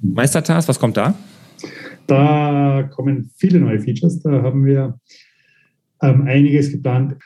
Meistertask, 0.00 0.68
was 0.68 0.78
kommt 0.78 0.96
da? 0.96 1.14
Da 2.06 2.88
kommen 2.94 3.30
viele 3.36 3.60
neue 3.60 3.80
Features. 3.80 4.20
Da 4.20 4.42
haben 4.42 4.64
wir 4.64 4.98
ähm, 6.02 6.22
einiges 6.22 6.70
geplant. 6.70 7.16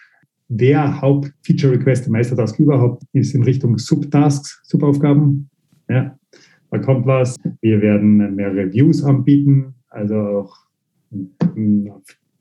Der 0.49 1.01
Haupt-Feature-Request 1.01 2.07
im 2.07 2.12
Meistertask 2.12 2.59
überhaupt 2.59 3.05
ist 3.12 3.35
in 3.35 3.45
Richtung 3.45 3.79
Subtasks, 3.79 4.61
Subaufgaben. 4.64 5.49
Ja, 5.88 6.19
da 6.71 6.79
kommt 6.79 7.07
was. 7.07 7.37
Wir 7.61 7.81
werden 7.81 8.35
mehrere 8.35 8.73
Views 8.73 9.05
anbieten, 9.05 9.75
also 9.88 10.16
auch 10.16 10.57
hm, 11.11 11.93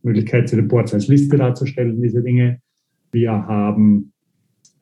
Möglichkeit, 0.01 0.51
den 0.51 0.67
Boards 0.67 0.93
als 0.93 1.07
Liste 1.07 1.37
darzustellen, 1.37 2.01
diese 2.01 2.21
Dinge. 2.23 2.61
Wir 3.11 3.31
haben 3.31 4.11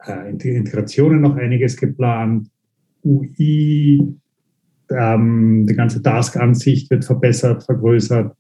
äh, 0.05 0.29
Integrationen 0.31 1.21
noch 1.21 1.35
einiges 1.35 1.75
geplant. 1.75 2.47
UI, 3.03 4.15
ähm, 4.91 5.65
die 5.67 5.75
ganze 5.75 6.01
Task-Ansicht 6.01 6.89
wird 6.89 7.05
verbessert, 7.05 7.63
vergrößert. 7.63 8.35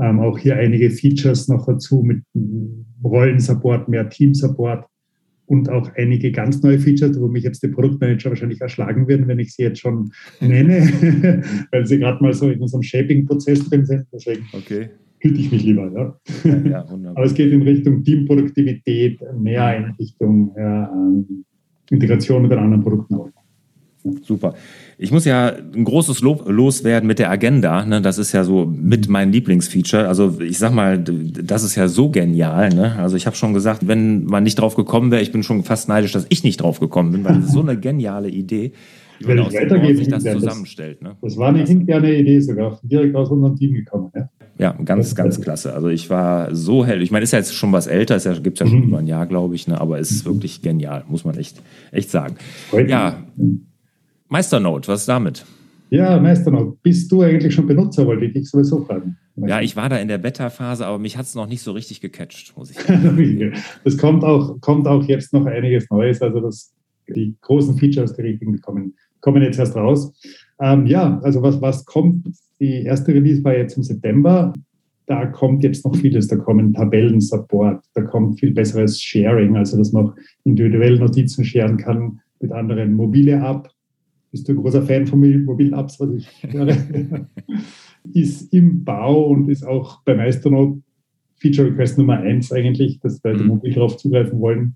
Ähm, 0.00 0.18
auch 0.18 0.38
hier 0.38 0.56
einige 0.56 0.90
Features 0.90 1.48
noch 1.48 1.66
dazu 1.66 2.02
mit 2.02 2.22
Rollensupport, 3.04 3.88
mehr 3.88 4.08
Team-Support 4.08 4.86
und 5.46 5.68
auch 5.70 5.90
einige 5.96 6.32
ganz 6.32 6.62
neue 6.62 6.78
Features, 6.78 7.20
wo 7.20 7.28
mich 7.28 7.44
jetzt 7.44 7.62
die 7.62 7.68
Produktmanager 7.68 8.30
wahrscheinlich 8.30 8.60
erschlagen 8.60 9.06
würden, 9.06 9.28
wenn 9.28 9.38
ich 9.38 9.54
sie 9.54 9.62
jetzt 9.62 9.80
schon 9.80 10.10
nenne, 10.40 11.42
weil 11.70 11.86
sie 11.86 11.98
gerade 11.98 12.22
mal 12.22 12.32
so 12.32 12.50
in 12.50 12.60
unserem 12.60 12.82
Shaping-Prozess 12.82 13.68
drin 13.68 13.84
sind. 13.84 14.06
Deswegen 14.12 14.44
okay. 14.52 14.88
hüte 15.20 15.40
ich 15.40 15.52
mich 15.52 15.62
lieber. 15.62 15.92
Ja. 15.92 16.50
Ja, 16.50 16.56
ja, 16.68 16.84
Aber 17.14 17.24
es 17.24 17.34
geht 17.34 17.52
in 17.52 17.62
Richtung 17.62 18.02
Teamproduktivität, 18.02 19.20
mehr 19.38 19.76
in 19.76 19.84
Richtung 19.98 20.54
ja, 20.56 20.90
ähm, 20.92 21.44
Integration 21.90 22.42
mit 22.42 22.50
den 22.50 22.58
anderen 22.58 22.82
Produkten 22.82 23.14
auch. 23.14 23.30
Super. 24.22 24.54
Ich 24.98 25.12
muss 25.12 25.24
ja 25.24 25.54
ein 25.74 25.84
großes 25.84 26.20
Lob 26.20 26.46
loswerden 26.46 27.06
mit 27.06 27.18
der 27.18 27.30
Agenda. 27.30 27.86
Ne? 27.86 28.02
Das 28.02 28.18
ist 28.18 28.32
ja 28.32 28.44
so 28.44 28.66
mit 28.66 29.08
meinem 29.08 29.32
Lieblingsfeature. 29.32 30.08
Also 30.08 30.40
ich 30.40 30.58
sag 30.58 30.74
mal, 30.74 30.98
das 30.98 31.64
ist 31.64 31.74
ja 31.74 31.88
so 31.88 32.10
genial. 32.10 32.68
Ne? 32.68 32.96
Also 32.96 33.16
ich 33.16 33.26
habe 33.26 33.34
schon 33.34 33.54
gesagt, 33.54 33.88
wenn 33.88 34.24
man 34.24 34.42
nicht 34.44 34.56
drauf 34.56 34.76
gekommen 34.76 35.10
wäre, 35.10 35.22
ich 35.22 35.32
bin 35.32 35.42
schon 35.42 35.64
fast 35.64 35.88
neidisch, 35.88 36.12
dass 36.12 36.26
ich 36.28 36.44
nicht 36.44 36.58
drauf 36.58 36.80
gekommen 36.80 37.12
bin, 37.12 37.24
weil 37.24 37.36
das 37.36 37.46
ist 37.46 37.52
so 37.52 37.62
eine 37.62 37.78
geniale 37.78 38.28
Idee, 38.28 38.72
wie 39.20 39.26
man 39.26 39.40
aus 39.40 39.52
dem 39.52 39.96
sich 39.96 40.08
das 40.08 40.22
zusammenstellt. 40.22 41.00
Ne? 41.00 41.16
Das 41.22 41.38
war 41.38 41.48
eine 41.48 41.64
interne 41.64 42.14
Idee 42.14 42.40
sogar, 42.40 42.78
direkt 42.82 43.16
aus 43.16 43.30
unserem 43.30 43.56
Team 43.56 43.72
gekommen. 43.72 44.12
Ja, 44.14 44.28
ja 44.58 44.72
ganz, 44.84 45.14
ganz 45.14 45.40
klasse. 45.40 45.72
Also 45.72 45.88
ich 45.88 46.10
war 46.10 46.54
so 46.54 46.84
hell. 46.84 47.00
Ich 47.00 47.10
meine, 47.10 47.22
ist 47.22 47.32
ja 47.32 47.38
jetzt 47.38 47.54
schon 47.54 47.72
was 47.72 47.86
älter, 47.86 48.16
es 48.16 48.24
ja, 48.24 48.34
gibt 48.34 48.60
ja 48.60 48.66
schon 48.66 48.80
mhm. 48.80 48.88
über 48.88 48.98
ein 48.98 49.06
Jahr, 49.06 49.24
glaube 49.24 49.54
ich, 49.54 49.66
ne? 49.66 49.80
aber 49.80 49.98
es 49.98 50.10
ist 50.10 50.26
mhm. 50.26 50.32
wirklich 50.34 50.60
genial, 50.60 51.04
muss 51.08 51.24
man 51.24 51.38
echt, 51.38 51.62
echt 51.90 52.10
sagen. 52.10 52.36
Heute. 52.70 52.90
Ja. 52.90 53.24
Meisternote, 54.34 54.88
was 54.88 55.02
ist 55.02 55.08
damit? 55.08 55.44
Ja, 55.90 56.18
Meisternote. 56.18 56.76
Bist 56.82 57.12
du 57.12 57.22
eigentlich 57.22 57.54
schon 57.54 57.68
Benutzer, 57.68 58.04
wollte 58.04 58.24
ich 58.24 58.32
dich 58.32 58.50
sowieso 58.50 58.84
fragen. 58.84 59.16
Ja, 59.36 59.60
ich 59.60 59.76
war 59.76 59.88
da 59.88 59.96
in 59.98 60.08
der 60.08 60.18
Beta-Phase, 60.18 60.84
aber 60.84 60.98
mich 60.98 61.16
hat 61.16 61.26
es 61.26 61.36
noch 61.36 61.46
nicht 61.46 61.62
so 61.62 61.70
richtig 61.70 62.00
gecatcht, 62.00 62.52
muss 62.56 62.72
ich 62.72 62.76
sagen. 62.80 63.52
Es 63.84 63.96
kommt 63.96 64.24
auch, 64.24 64.60
kommt 64.60 64.88
auch 64.88 65.04
jetzt 65.04 65.32
noch 65.32 65.46
einiges 65.46 65.88
Neues. 65.88 66.20
Also 66.20 66.40
das, 66.40 66.74
die 67.14 67.36
großen 67.42 67.78
Features, 67.78 68.16
die 68.16 68.22
richtigen, 68.22 68.60
kommen, 68.60 68.94
kommen 69.20 69.40
jetzt 69.40 69.60
erst 69.60 69.76
raus. 69.76 70.12
Ähm, 70.60 70.84
ja, 70.86 71.20
also 71.22 71.40
was, 71.40 71.60
was 71.60 71.84
kommt? 71.84 72.26
Die 72.58 72.82
erste 72.82 73.14
Release 73.14 73.44
war 73.44 73.56
jetzt 73.56 73.76
im 73.76 73.84
September. 73.84 74.52
da 75.06 75.26
kommt 75.26 75.62
jetzt 75.62 75.84
noch 75.84 75.94
vieles. 75.94 76.26
Da 76.26 76.34
kommen 76.34 76.74
Tabellen-Support, 76.74 77.84
da 77.94 78.02
kommt 78.02 78.40
viel 78.40 78.52
besseres 78.52 79.00
Sharing, 79.00 79.56
also 79.56 79.78
dass 79.78 79.92
man 79.92 80.06
auch 80.06 80.14
individuell 80.42 80.98
Notizen 80.98 81.44
scheren 81.44 81.76
kann 81.76 82.18
mit 82.40 82.50
anderen. 82.50 82.94
Mobile 82.94 83.36
App, 83.36 83.68
bist 84.34 84.48
du 84.48 84.52
ein 84.52 84.56
großer 84.56 84.82
Fan 84.82 85.06
von 85.06 85.20
mobilen 85.44 85.74
Apps, 85.74 86.00
was 86.00 86.10
ich 86.10 86.28
höre, 86.52 86.76
ist 88.14 88.52
im 88.52 88.82
Bau 88.82 89.26
und 89.26 89.48
ist 89.48 89.64
auch 89.64 90.02
bei 90.02 90.16
Meisternot 90.16 90.82
Feature 91.36 91.68
Request 91.68 91.98
Nummer 91.98 92.18
eins 92.18 92.50
eigentlich, 92.50 92.98
dass 92.98 93.22
Leute 93.22 93.44
mhm. 93.44 93.50
mobil 93.50 93.72
darauf 93.72 93.96
zugreifen 93.96 94.40
wollen. 94.40 94.74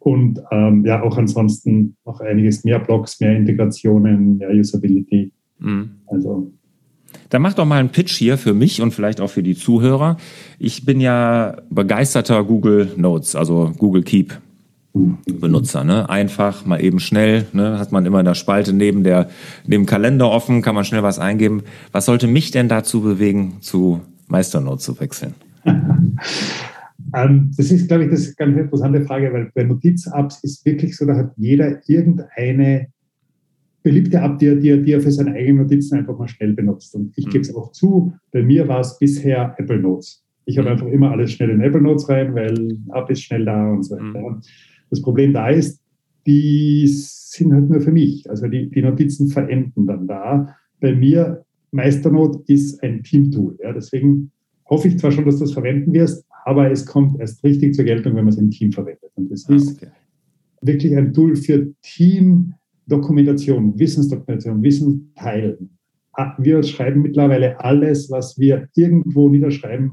Und 0.00 0.40
ähm, 0.50 0.84
ja, 0.84 1.02
auch 1.04 1.16
ansonsten 1.16 1.94
noch 2.04 2.18
einiges 2.18 2.64
mehr 2.64 2.80
Blogs, 2.80 3.20
mehr 3.20 3.36
Integrationen, 3.36 4.38
mehr 4.38 4.50
Usability. 4.50 5.30
Mhm. 5.60 5.90
Also 6.08 6.52
dann 7.28 7.42
mach 7.42 7.54
doch 7.54 7.66
mal 7.66 7.78
einen 7.78 7.90
Pitch 7.90 8.16
hier 8.16 8.38
für 8.38 8.54
mich 8.54 8.82
und 8.82 8.90
vielleicht 8.90 9.20
auch 9.20 9.30
für 9.30 9.44
die 9.44 9.54
Zuhörer. 9.54 10.16
Ich 10.58 10.84
bin 10.84 11.00
ja 11.00 11.58
begeisterter 11.70 12.42
Google 12.42 12.88
Notes, 12.96 13.36
also 13.36 13.72
Google 13.78 14.02
Keep. 14.02 14.40
Benutzer, 14.92 15.84
ne? 15.84 16.10
Einfach, 16.10 16.66
mal 16.66 16.82
eben 16.82 16.98
schnell, 16.98 17.46
ne? 17.52 17.78
Hat 17.78 17.92
man 17.92 18.06
immer 18.06 18.18
in 18.18 18.24
der 18.24 18.34
Spalte 18.34 18.72
neben 18.72 19.04
der, 19.04 19.28
neben 19.66 19.86
Kalender 19.86 20.30
offen, 20.30 20.62
kann 20.62 20.74
man 20.74 20.84
schnell 20.84 21.02
was 21.02 21.18
eingeben. 21.18 21.62
Was 21.92 22.06
sollte 22.06 22.26
mich 22.26 22.50
denn 22.50 22.68
dazu 22.68 23.00
bewegen, 23.00 23.58
zu 23.60 24.00
Meisternote 24.26 24.78
zu 24.78 24.98
wechseln? 24.98 25.34
ähm, 27.14 27.52
das 27.56 27.70
ist, 27.70 27.86
glaube 27.86 28.04
ich, 28.04 28.10
das 28.10 28.20
ist 28.20 28.40
eine 28.40 28.52
ganz 28.52 28.64
interessante 28.64 29.02
Frage, 29.02 29.32
weil 29.32 29.52
bei 29.54 29.62
Notiz-Apps 29.62 30.42
ist 30.42 30.66
wirklich 30.66 30.96
so, 30.96 31.06
da 31.06 31.16
hat 31.16 31.32
jeder 31.36 31.80
irgendeine 31.88 32.88
beliebte 33.82 34.18
App, 34.18 34.38
die 34.38 34.46
er, 34.46 34.56
die, 34.56 34.70
er, 34.70 34.76
die 34.78 34.92
er 34.92 35.00
für 35.00 35.12
seine 35.12 35.32
eigenen 35.32 35.62
Notizen 35.62 35.98
einfach 35.98 36.18
mal 36.18 36.28
schnell 36.28 36.52
benutzt. 36.52 36.94
Und 36.96 37.12
ich 37.16 37.26
mhm. 37.26 37.30
gebe 37.30 37.42
es 37.42 37.54
auch 37.54 37.70
zu, 37.70 38.12
bei 38.32 38.42
mir 38.42 38.66
war 38.66 38.80
es 38.80 38.98
bisher 38.98 39.54
Apple 39.56 39.78
Notes. 39.78 40.24
Ich 40.46 40.58
habe 40.58 40.68
mhm. 40.68 40.72
einfach 40.72 40.86
immer 40.88 41.12
alles 41.12 41.32
schnell 41.32 41.50
in 41.50 41.60
Apple 41.60 41.80
Notes 41.80 42.08
rein, 42.08 42.34
weil 42.34 42.76
App 42.92 43.08
ist 43.08 43.22
schnell 43.22 43.44
da 43.44 43.70
und 43.70 43.84
so 43.84 43.94
weiter. 43.94 44.18
Mhm. 44.18 44.40
Das 44.90 45.00
Problem 45.02 45.32
da 45.32 45.48
ist, 45.48 45.80
die 46.26 46.86
sind 46.86 47.52
halt 47.52 47.70
nur 47.70 47.80
für 47.80 47.92
mich. 47.92 48.28
Also 48.28 48.48
die, 48.48 48.70
die 48.70 48.82
Notizen 48.82 49.28
verenden 49.28 49.86
dann 49.86 50.06
da. 50.06 50.54
Bei 50.80 50.94
mir, 50.94 51.44
Meisternote 51.72 52.42
ist 52.52 52.82
ein 52.82 53.02
Teamtool. 53.02 53.56
Ja, 53.62 53.72
deswegen 53.72 54.32
hoffe 54.68 54.88
ich 54.88 54.98
zwar 54.98 55.12
schon, 55.12 55.24
dass 55.24 55.36
du 55.36 55.44
das 55.44 55.52
verwenden 55.52 55.92
wirst, 55.92 56.24
aber 56.44 56.70
es 56.70 56.86
kommt 56.86 57.20
erst 57.20 57.42
richtig 57.44 57.74
zur 57.74 57.84
Geltung, 57.84 58.14
wenn 58.16 58.24
man 58.24 58.32
es 58.32 58.38
im 58.38 58.50
Team 58.50 58.72
verwendet. 58.72 59.10
Und 59.14 59.30
das 59.30 59.48
ah, 59.48 59.54
ist 59.54 59.80
wirklich 60.62 60.96
ein 60.96 61.12
Tool 61.12 61.36
für 61.36 61.72
Team, 61.82 62.54
Dokumentation, 62.86 63.78
Wissensdokumentation, 63.78 64.62
Wissen 64.62 65.12
teilen. 65.14 65.70
Ah, 66.12 66.34
wir 66.38 66.62
schreiben 66.62 67.02
mittlerweile 67.02 67.60
alles, 67.60 68.10
was 68.10 68.38
wir 68.38 68.68
irgendwo 68.74 69.28
niederschreiben, 69.28 69.92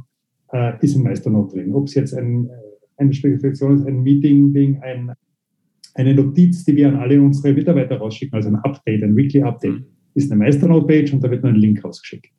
äh, 0.51 0.73
ist 0.81 0.95
in 0.95 1.03
Meisternote 1.03 1.57
drin. 1.57 1.73
Ob 1.73 1.87
es 1.87 1.93
jetzt 1.93 2.13
ein, 2.13 2.49
eine 2.97 3.13
Spezifikation 3.13 3.75
ist, 3.75 3.85
ein 3.85 4.03
Meeting-Ding, 4.03 4.81
ein, 4.81 5.13
eine 5.93 6.13
Notiz, 6.13 6.65
die 6.65 6.75
wir 6.75 6.89
an 6.89 6.97
alle 6.97 7.21
unsere 7.21 7.53
Mitarbeiter 7.53 7.97
rausschicken, 7.97 8.35
also 8.35 8.49
ein 8.49 8.55
Update, 8.57 9.03
ein 9.03 9.15
Weekly 9.15 9.41
Update, 9.43 9.79
mhm. 9.79 9.85
ist 10.13 10.31
eine 10.31 10.39
Meisternote-Page 10.43 11.13
und 11.13 11.23
da 11.23 11.31
wird 11.31 11.43
nur 11.43 11.53
ein 11.53 11.59
Link 11.59 11.83
rausgeschickt. 11.83 12.31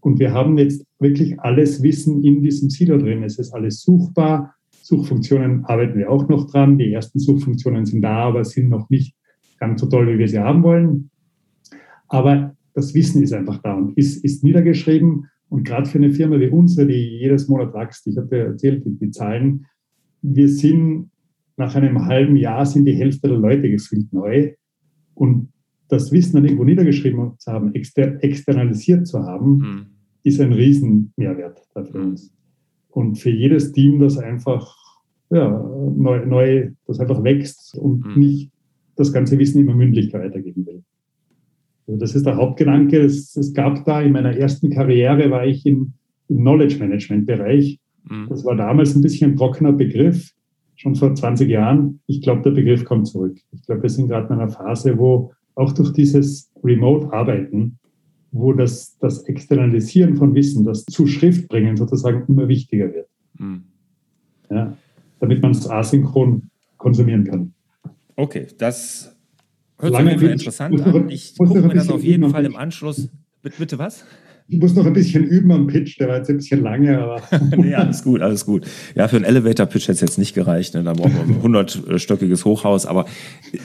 Und 0.00 0.18
wir 0.18 0.32
haben 0.32 0.58
jetzt 0.58 0.84
wirklich 0.98 1.40
alles 1.40 1.82
Wissen 1.82 2.22
in 2.22 2.42
diesem 2.42 2.68
Silo 2.68 2.98
drin. 2.98 3.22
Es 3.22 3.38
ist 3.38 3.54
alles 3.54 3.80
suchbar. 3.80 4.54
Suchfunktionen 4.82 5.64
arbeiten 5.64 5.98
wir 5.98 6.10
auch 6.10 6.28
noch 6.28 6.50
dran. 6.50 6.76
Die 6.76 6.92
ersten 6.92 7.18
Suchfunktionen 7.18 7.86
sind 7.86 8.02
da, 8.02 8.24
aber 8.24 8.44
sind 8.44 8.68
noch 8.68 8.90
nicht 8.90 9.16
ganz 9.58 9.80
so 9.80 9.86
toll, 9.86 10.12
wie 10.12 10.18
wir 10.18 10.28
sie 10.28 10.38
haben 10.38 10.62
wollen. 10.62 11.10
Aber 12.08 12.54
das 12.74 12.94
Wissen 12.94 13.22
ist 13.22 13.32
einfach 13.32 13.62
da 13.62 13.74
und 13.74 13.96
ist, 13.96 14.22
ist 14.22 14.44
niedergeschrieben. 14.44 15.26
Und 15.48 15.64
gerade 15.64 15.88
für 15.88 15.98
eine 15.98 16.10
Firma 16.10 16.38
wie 16.38 16.48
unsere, 16.48 16.86
die 16.86 17.18
jedes 17.20 17.48
Monat 17.48 17.72
wächst, 17.72 18.06
ich 18.06 18.16
habe 18.18 18.36
erzählt, 18.36 18.84
die, 18.84 18.98
die 18.98 19.10
Zahlen, 19.10 19.64
wir 20.24 20.48
sind 20.48 21.10
nach 21.56 21.74
einem 21.74 22.06
halben 22.06 22.36
Jahr 22.36 22.66
sind 22.66 22.86
die 22.86 22.94
Hälfte 22.94 23.28
der 23.28 23.38
Leute 23.38 23.70
gefühlt 23.70 24.12
neu. 24.12 24.54
Und 25.14 25.52
das 25.88 26.10
Wissen 26.10 26.36
dann 26.36 26.44
irgendwo 26.44 26.64
niedergeschrieben 26.64 27.38
zu 27.38 27.52
haben, 27.52 27.74
exter 27.74 28.22
externalisiert 28.24 29.06
zu 29.06 29.20
haben, 29.20 29.58
mhm. 29.58 29.86
ist 30.24 30.40
ein 30.40 30.52
Riesenmehrwert 30.52 31.60
für 31.72 32.00
uns. 32.00 32.34
Und 32.88 33.18
für 33.18 33.30
jedes 33.30 33.72
Team, 33.72 34.00
das 34.00 34.18
einfach 34.18 34.76
ja, 35.30 35.50
neu, 35.94 36.24
neu, 36.26 36.70
das 36.86 37.00
einfach 37.00 37.22
wächst 37.22 37.76
und 37.76 38.06
mhm. 38.06 38.18
nicht 38.18 38.50
das 38.96 39.12
ganze 39.12 39.38
Wissen 39.38 39.60
immer 39.60 39.74
mündlich 39.74 40.12
weitergeben 40.12 40.66
will. 40.66 40.82
Also 41.86 41.98
das 41.98 42.14
ist 42.14 42.24
der 42.24 42.36
Hauptgedanke. 42.36 42.98
Es, 43.00 43.36
es, 43.36 43.52
gab 43.52 43.84
da 43.84 44.00
in 44.00 44.12
meiner 44.12 44.36
ersten 44.36 44.70
Karriere, 44.70 45.30
war 45.30 45.46
ich 45.46 45.66
im, 45.66 45.92
im 46.28 46.38
Knowledge 46.38 46.78
Management 46.78 47.26
Bereich. 47.26 47.78
Mhm. 48.08 48.28
Das 48.28 48.44
war 48.44 48.56
damals 48.56 48.94
ein 48.94 49.02
bisschen 49.02 49.32
ein 49.32 49.36
trockener 49.36 49.72
Begriff, 49.72 50.32
schon 50.76 50.94
vor 50.94 51.14
20 51.14 51.48
Jahren. 51.48 52.00
Ich 52.06 52.20
glaube, 52.20 52.42
der 52.42 52.50
Begriff 52.50 52.84
kommt 52.84 53.06
zurück. 53.06 53.36
Ich 53.52 53.62
glaube, 53.62 53.82
wir 53.82 53.90
sind 53.90 54.08
gerade 54.08 54.32
in 54.32 54.40
einer 54.40 54.50
Phase, 54.50 54.98
wo 54.98 55.32
auch 55.54 55.72
durch 55.72 55.92
dieses 55.92 56.50
Remote-Arbeiten, 56.62 57.78
wo 58.32 58.52
das, 58.52 58.98
das 58.98 59.22
Externalisieren 59.24 60.16
von 60.16 60.34
Wissen, 60.34 60.64
das 60.64 60.84
zu 60.84 61.06
Schrift 61.06 61.48
bringen 61.48 61.76
sozusagen 61.76 62.24
immer 62.28 62.48
wichtiger 62.48 62.92
wird. 62.92 63.08
Mhm. 63.38 63.64
Ja, 64.50 64.76
damit 65.20 65.40
man 65.42 65.52
es 65.52 65.68
asynchron 65.68 66.50
konsumieren 66.76 67.24
kann. 67.24 67.54
Okay, 68.16 68.46
das 68.58 69.16
hört 69.78 69.96
sich 69.96 70.06
jeden 70.06 70.20
Fall 70.20 70.30
interessant 70.30 70.80
an. 70.80 71.08
Ich 71.08 71.36
gucke 71.36 71.62
mir 71.62 71.74
das 71.74 71.88
auf 71.88 72.02
jeden 72.02 72.28
Fall 72.30 72.44
im 72.44 72.56
Anschluss. 72.56 73.08
Bitte, 73.42 73.56
bitte 73.58 73.78
was? 73.78 74.04
Ich 74.46 74.58
muss 74.58 74.74
noch 74.74 74.84
ein 74.84 74.92
bisschen 74.92 75.24
üben 75.24 75.50
am 75.52 75.66
Pitch, 75.68 75.98
der 75.98 76.08
war 76.08 76.18
jetzt 76.18 76.28
ein 76.28 76.36
bisschen 76.36 76.62
lange, 76.62 76.98
aber. 76.98 77.22
nee, 77.56 77.74
alles 77.74 78.04
gut, 78.04 78.20
alles 78.20 78.44
gut. 78.44 78.66
Ja, 78.94 79.08
für 79.08 79.16
einen 79.16 79.24
Elevator-Pitch 79.24 79.84
hätte 79.84 79.92
es 79.92 80.00
jetzt 80.02 80.18
nicht 80.18 80.34
gereicht. 80.34 80.74
Ne? 80.74 80.84
Da 80.84 80.92
brauchen 80.92 81.14
wir 81.14 81.22
ein 81.22 81.66
100-stöckiges 81.66 82.44
Hochhaus. 82.44 82.84
Aber 82.84 83.06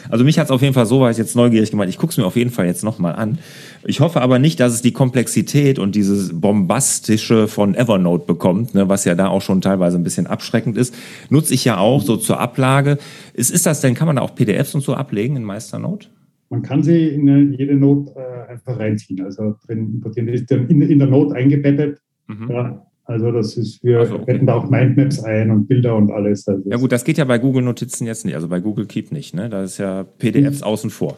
also 0.09 0.23
mich 0.23 0.39
hat 0.39 0.45
es 0.45 0.51
auf 0.51 0.61
jeden 0.61 0.73
Fall 0.73 0.85
so 0.85 1.01
weit 1.01 1.17
jetzt 1.17 1.35
neugierig 1.35 1.71
gemacht. 1.71 1.89
Ich 1.89 1.97
gucke 1.97 2.11
es 2.11 2.17
mir 2.17 2.25
auf 2.25 2.37
jeden 2.37 2.49
Fall 2.49 2.65
jetzt 2.65 2.85
nochmal 2.85 3.15
an. 3.15 3.39
Ich 3.85 3.99
hoffe 3.99 4.21
aber 4.21 4.39
nicht, 4.39 4.61
dass 4.61 4.71
es 4.71 4.81
die 4.81 4.93
Komplexität 4.93 5.79
und 5.79 5.95
dieses 5.95 6.39
Bombastische 6.39 7.49
von 7.49 7.75
Evernote 7.75 8.25
bekommt, 8.25 8.73
ne? 8.73 8.87
was 8.87 9.03
ja 9.03 9.15
da 9.15 9.27
auch 9.27 9.41
schon 9.41 9.59
teilweise 9.59 9.97
ein 9.97 10.03
bisschen 10.03 10.27
abschreckend 10.27 10.77
ist. 10.77 10.95
Nutze 11.29 11.55
ich 11.55 11.65
ja 11.65 11.77
auch 11.77 12.01
so 12.01 12.15
zur 12.15 12.39
Ablage. 12.39 12.99
Ist, 13.33 13.51
ist 13.51 13.65
das 13.65 13.81
denn, 13.81 13.95
kann 13.95 14.07
man 14.07 14.15
da 14.15 14.21
auch 14.21 14.33
PDFs 14.33 14.73
und 14.75 14.81
so 14.81 14.93
ablegen 14.93 15.35
in 15.35 15.43
Meisternote? 15.43 16.07
Man 16.49 16.61
kann 16.61 16.81
sie 16.83 17.09
in 17.09 17.53
jede 17.53 17.75
Not 17.75 18.09
äh, 18.15 18.51
einfach 18.51 18.79
reinziehen, 18.79 19.21
also 19.23 19.55
drin 19.65 19.93
importieren. 19.95 20.27
Die 20.27 20.33
ist 20.33 20.49
dann 20.49 20.67
in, 20.67 20.81
in 20.81 20.99
der 20.99 21.07
Not 21.07 21.33
eingebettet. 21.33 21.99
Mhm. 22.27 22.49
Ja, 22.49 22.85
also 23.09 23.31
das 23.31 23.57
ist, 23.57 23.83
wir 23.83 24.01
also, 24.01 24.15
okay. 24.15 24.25
betten 24.33 24.45
da 24.45 24.53
auch 24.53 24.69
Mindmaps 24.69 25.23
ein 25.23 25.49
und 25.49 25.67
Bilder 25.67 25.95
und 25.95 26.11
alles. 26.11 26.47
Also 26.47 26.69
ja 26.69 26.77
gut, 26.77 26.91
das 26.91 27.03
geht 27.03 27.17
ja 27.17 27.25
bei 27.25 27.39
Google 27.39 27.63
Notizen 27.63 28.05
jetzt 28.05 28.23
nicht, 28.23 28.35
also 28.35 28.47
bei 28.47 28.59
Google 28.59 28.85
Keep 28.85 29.11
nicht, 29.11 29.33
ne? 29.33 29.49
Da 29.49 29.63
ist 29.63 29.79
ja 29.79 30.03
PDFs 30.03 30.59
mhm. 30.59 30.65
außen 30.65 30.89
vor. 30.91 31.17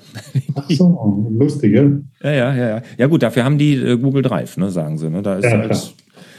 Ach 0.56 0.70
so, 0.70 1.28
lustig, 1.30 1.74
ja? 1.74 1.91
Ja, 2.24 2.32
ja, 2.32 2.56
ja. 2.56 2.82
Ja 2.98 3.08
gut, 3.08 3.24
dafür 3.24 3.44
haben 3.44 3.58
die 3.58 3.76
äh, 3.76 3.98
Google 3.98 4.22
Drive, 4.22 4.56
ne, 4.56 4.70
sagen 4.70 4.98
sie. 4.98 5.10
Ne? 5.10 5.22
Da 5.22 5.36
ist 5.36 5.44
ja, 5.44 5.58
halt, 5.58 5.94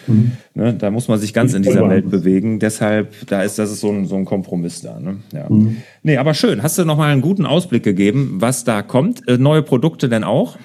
Mhm. 0.07 0.33
Ne, 0.55 0.75
da 0.75 0.91
muss 0.91 1.09
man 1.09 1.19
sich 1.19 1.33
ganz 1.33 1.55
in 1.55 1.63
dieser 1.63 1.89
Welt 1.89 2.11
bewegen. 2.11 2.59
Deshalb, 2.59 3.13
da 3.27 3.43
ist 3.43 3.59
das 3.59 3.71
ist 3.71 3.81
so 3.81 3.91
ein, 3.91 4.07
so 4.07 4.17
ein 4.17 4.25
Kompromiss 4.25 4.81
da. 4.81 4.99
Ne? 4.99 5.19
Ja. 5.33 5.49
Mhm. 5.49 5.79
Nee, 6.03 6.17
aber 6.17 6.35
schön. 6.35 6.63
Hast 6.63 6.79
du 6.79 6.85
noch 6.85 6.97
mal 6.97 7.13
einen 7.13 7.23
guten 7.23 7.47
Ausblick 7.47 7.83
gegeben, 7.83 8.37
was 8.39 8.65
da 8.65 8.83
kommt? 8.83 9.27
Äh, 9.29 9.39
neue 9.39 9.63
Produkte 9.63 10.09
denn 10.09 10.25
auch? 10.25 10.57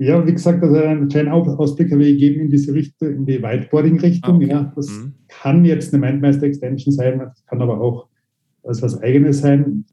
Ja, 0.00 0.24
wie 0.24 0.32
gesagt, 0.32 0.62
also 0.62 0.76
einen 0.76 1.08
kleinen 1.08 1.28
Ausblick 1.28 1.90
habe 1.90 2.04
ich 2.04 2.20
gegeben 2.20 2.42
in 2.42 2.50
diese 2.50 2.72
Richtung, 2.72 3.08
in 3.08 3.26
die 3.26 3.42
Whiteboarding-Richtung. 3.42 4.34
Ah, 4.34 4.36
okay. 4.36 4.48
Ja, 4.48 4.72
das 4.76 4.88
mhm. 4.88 5.14
kann 5.26 5.64
jetzt 5.64 5.92
eine 5.92 6.06
Mindmeister-Extension 6.06 6.94
sein, 6.94 7.18
das 7.18 7.44
kann 7.46 7.60
aber 7.60 7.80
auch 7.80 8.06
als 8.62 8.80
was 8.80 9.02
Eigenes 9.02 9.40
sein. 9.40 9.84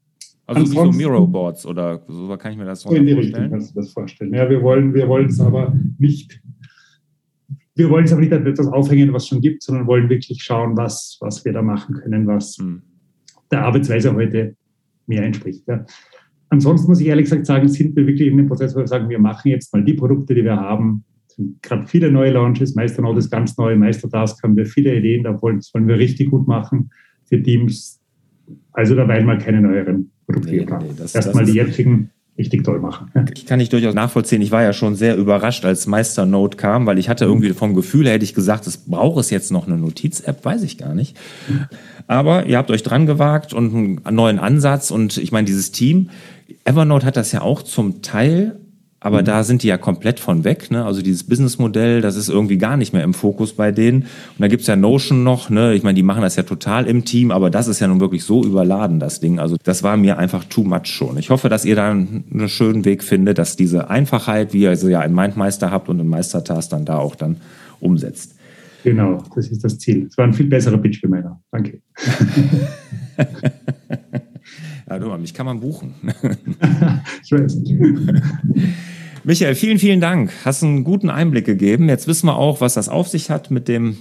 Also 0.46 0.62
Ansonsten, 0.62 1.00
wie 1.00 1.04
so 1.04 1.10
Miro-Boards 1.10 1.66
oder 1.66 2.02
so 2.08 2.38
kann 2.38 2.52
ich 2.52 2.58
mir 2.60 2.66
das 2.66 2.82
so 2.82 2.92
in 2.92 3.08
die 3.08 3.14
vorstellen? 3.14 3.36
Richtung 3.36 3.50
kannst 3.50 3.76
du 3.76 3.80
das 3.80 3.92
vorstellen. 3.92 4.34
Ja, 4.36 4.48
wir 4.48 4.62
wollen, 4.62 4.94
wir 4.94 5.08
wollen 5.08 5.26
es 5.26 5.40
aber 5.40 5.76
nicht 5.98 6.40
wir 7.76 7.90
wollen 7.90 8.06
es 8.06 8.14
aber 8.14 8.22
nicht 8.22 8.34
an 8.34 8.46
etwas 8.46 8.68
aufhängen, 8.68 9.12
was 9.14 9.28
schon 9.28 9.42
gibt, 9.42 9.62
sondern 9.62 9.86
wollen 9.86 10.10
wirklich 10.10 10.42
schauen, 10.42 10.78
was, 10.78 11.18
was 11.20 11.44
wir 11.44 11.52
da 11.52 11.62
machen 11.62 11.96
können, 11.96 12.26
was 12.26 12.58
mhm. 12.58 12.82
der 13.52 13.64
Arbeitsweise 13.64 14.16
heute 14.16 14.56
mehr 15.08 15.24
entspricht. 15.24 15.68
Ja. 15.68 15.86
Ansonsten 16.50 16.88
muss 16.88 17.02
ich 17.02 17.08
ehrlich 17.08 17.26
gesagt 17.26 17.46
sagen, 17.46 17.68
sind 17.68 17.96
wir 17.96 18.08
wirklich 18.08 18.30
in 18.30 18.38
dem 18.38 18.48
Prozess, 18.48 18.76
wo 18.76 18.80
wir 18.80 18.88
sagen, 18.88 19.10
wir 19.10 19.20
machen 19.20 19.50
jetzt 19.50 19.74
mal 19.74 19.84
die 19.84 19.94
Produkte, 19.94 20.34
die 20.34 20.44
wir 20.44 20.56
haben. 20.56 21.04
Es 21.28 21.36
sind 21.36 21.62
gerade 21.62 21.86
viele 21.86 22.12
neue 22.12 22.32
Launches, 22.32 22.76
Meisternote 22.76 23.20
ist 23.20 23.30
ganz 23.30 23.58
neu, 23.58 23.76
Meistertask 23.76 24.42
haben 24.42 24.56
wir 24.56 24.66
viele 24.66 24.96
Ideen, 24.96 25.24
da 25.24 25.42
wollen, 25.42 25.58
das 25.58 25.74
wollen 25.74 25.88
wir 25.88 25.98
richtig 25.98 26.32
gut 26.32 26.48
machen 26.48 26.92
für 27.26 27.42
Teams. 27.42 28.00
Also 28.72 28.96
da 28.96 29.08
werden 29.08 29.26
wir 29.26 29.38
keine 29.38 29.60
neueren 29.60 30.12
Produkte 30.26 30.52
nee, 30.52 30.58
geplant. 30.60 30.86
Nee, 30.98 31.06
Erstmal 31.14 31.46
die 31.46 31.54
jetzigen 31.54 32.12
richtig 32.38 32.64
toll 32.64 32.80
machen. 32.80 33.12
Ich 33.36 33.46
kann 33.46 33.60
ich 33.60 33.70
durchaus 33.70 33.94
nachvollziehen. 33.94 34.42
Ich 34.42 34.52
war 34.52 34.64
ja 34.64 34.74
schon 34.74 34.96
sehr 34.96 35.18
überrascht, 35.18 35.66
als 35.66 35.88
Meister 35.88 36.26
Note 36.26 36.58
kam, 36.58 36.86
weil 36.86 36.98
ich 36.98 37.10
hatte 37.10 37.26
irgendwie 37.26 37.54
vom 37.54 37.74
Gefühl, 37.74 38.08
hätte 38.08 38.26
ich 38.26 38.34
gesagt, 38.34 38.68
es 38.68 38.78
braucht 38.78 39.20
es 39.20 39.30
jetzt 39.30 39.52
noch 39.52 39.68
eine 39.68 39.78
Notiz-App, 39.78 40.44
weiß 40.44 40.64
ich 40.64 40.78
gar 40.78 40.96
nicht. 40.96 41.18
Aber 42.08 42.46
ihr 42.46 42.58
habt 42.58 42.72
euch 42.72 42.84
dran 42.84 43.06
gewagt 43.06 43.54
und 43.54 43.74
einen 44.04 44.16
neuen 44.16 44.40
Ansatz 44.40 44.92
und 44.92 45.18
ich 45.18 45.32
meine, 45.32 45.46
dieses 45.46 45.72
Team, 45.72 46.10
Evernote 46.64 47.06
hat 47.06 47.18
das 47.18 47.32
ja 47.32 47.42
auch 47.42 47.62
zum 47.62 48.02
Teil 48.02 48.60
aber 49.06 49.22
mhm. 49.22 49.26
da 49.26 49.44
sind 49.44 49.62
die 49.62 49.68
ja 49.68 49.78
komplett 49.78 50.20
von 50.20 50.44
weg. 50.44 50.72
Ne? 50.72 50.84
Also 50.84 51.04
dieses 51.04 51.26
Businessmodell, 51.26 52.02
das 52.02 52.16
ist 52.16 52.28
irgendwie 52.28 52.58
gar 52.58 52.76
nicht 52.76 52.92
mehr 52.92 53.04
im 53.04 53.14
Fokus 53.14 53.54
bei 53.54 53.72
denen. 53.72 54.02
Und 54.02 54.40
da 54.40 54.48
gibt's 54.48 54.66
ja 54.66 54.76
Notion 54.76 55.24
noch, 55.24 55.52
ne? 55.52 55.76
ich 55.76 55.84
meine, 55.84 55.94
die 55.94 56.02
machen 56.02 56.24
das 56.24 56.36
ja 56.38 56.42
total 56.42 56.88
im 56.88 57.06
Team, 57.06 57.30
aber 57.30 57.52
das 57.52 57.68
ist 57.68 57.80
ja 57.80 57.88
nun 57.88 58.00
wirklich 58.00 58.24
so 58.24 58.44
überladen, 58.44 59.00
das 59.00 59.20
Ding. 59.20 59.38
Also 59.38 59.58
das 59.64 59.84
war 59.84 59.96
mir 59.96 60.18
einfach 60.18 60.44
too 60.46 60.64
much 60.64 60.88
schon. 60.88 61.20
Ich 61.20 61.30
hoffe, 61.30 61.50
dass 61.50 61.66
ihr 61.66 61.76
da 61.76 61.92
einen 61.92 62.50
schönen 62.50 62.84
Weg 62.84 63.04
findet, 63.04 63.38
dass 63.38 63.56
diese 63.56 63.92
Einfachheit, 63.92 64.54
wie 64.54 64.64
ihr 64.64 64.76
sie 64.76 64.90
ja 64.90 65.04
in 65.04 65.14
Mindmeister 65.14 65.70
habt 65.70 65.88
und 65.88 66.00
in 66.00 66.08
Meistertask 66.08 66.72
dann 66.72 66.86
da 66.86 66.98
auch 66.98 67.14
dann 67.14 67.38
umsetzt. 67.80 68.34
Genau, 68.84 69.24
das 69.36 69.50
ist 69.50 69.64
das 69.64 69.78
Ziel. 69.78 70.08
Es 70.10 70.18
war 70.18 70.26
ein 70.26 70.34
viel 70.34 70.48
besserer 70.48 70.80
Pitch 70.80 71.00
für 71.00 71.10
meiner. 71.10 71.40
Danke. 71.52 71.80
ja, 74.90 75.00
du, 75.00 75.18
mich 75.18 75.34
kann 75.34 75.46
man 75.46 75.60
buchen. 75.60 75.96
ich 77.24 77.32
weiß 77.32 77.56
nicht. 77.56 77.74
Michael, 79.24 79.56
vielen, 79.56 79.80
vielen 79.80 80.02
Dank. 80.02 80.32
Hast 80.44 80.64
einen 80.64 80.84
guten 80.84 81.10
Einblick 81.10 81.46
gegeben. 81.46 81.90
Jetzt 81.90 82.08
wissen 82.08 82.28
wir 82.28 82.36
auch, 82.36 82.62
was 82.62 82.76
das 82.76 82.90
auf 82.90 83.08
sich 83.08 83.32
hat 83.32 83.50
mit 83.50 83.68
dem 83.68 83.98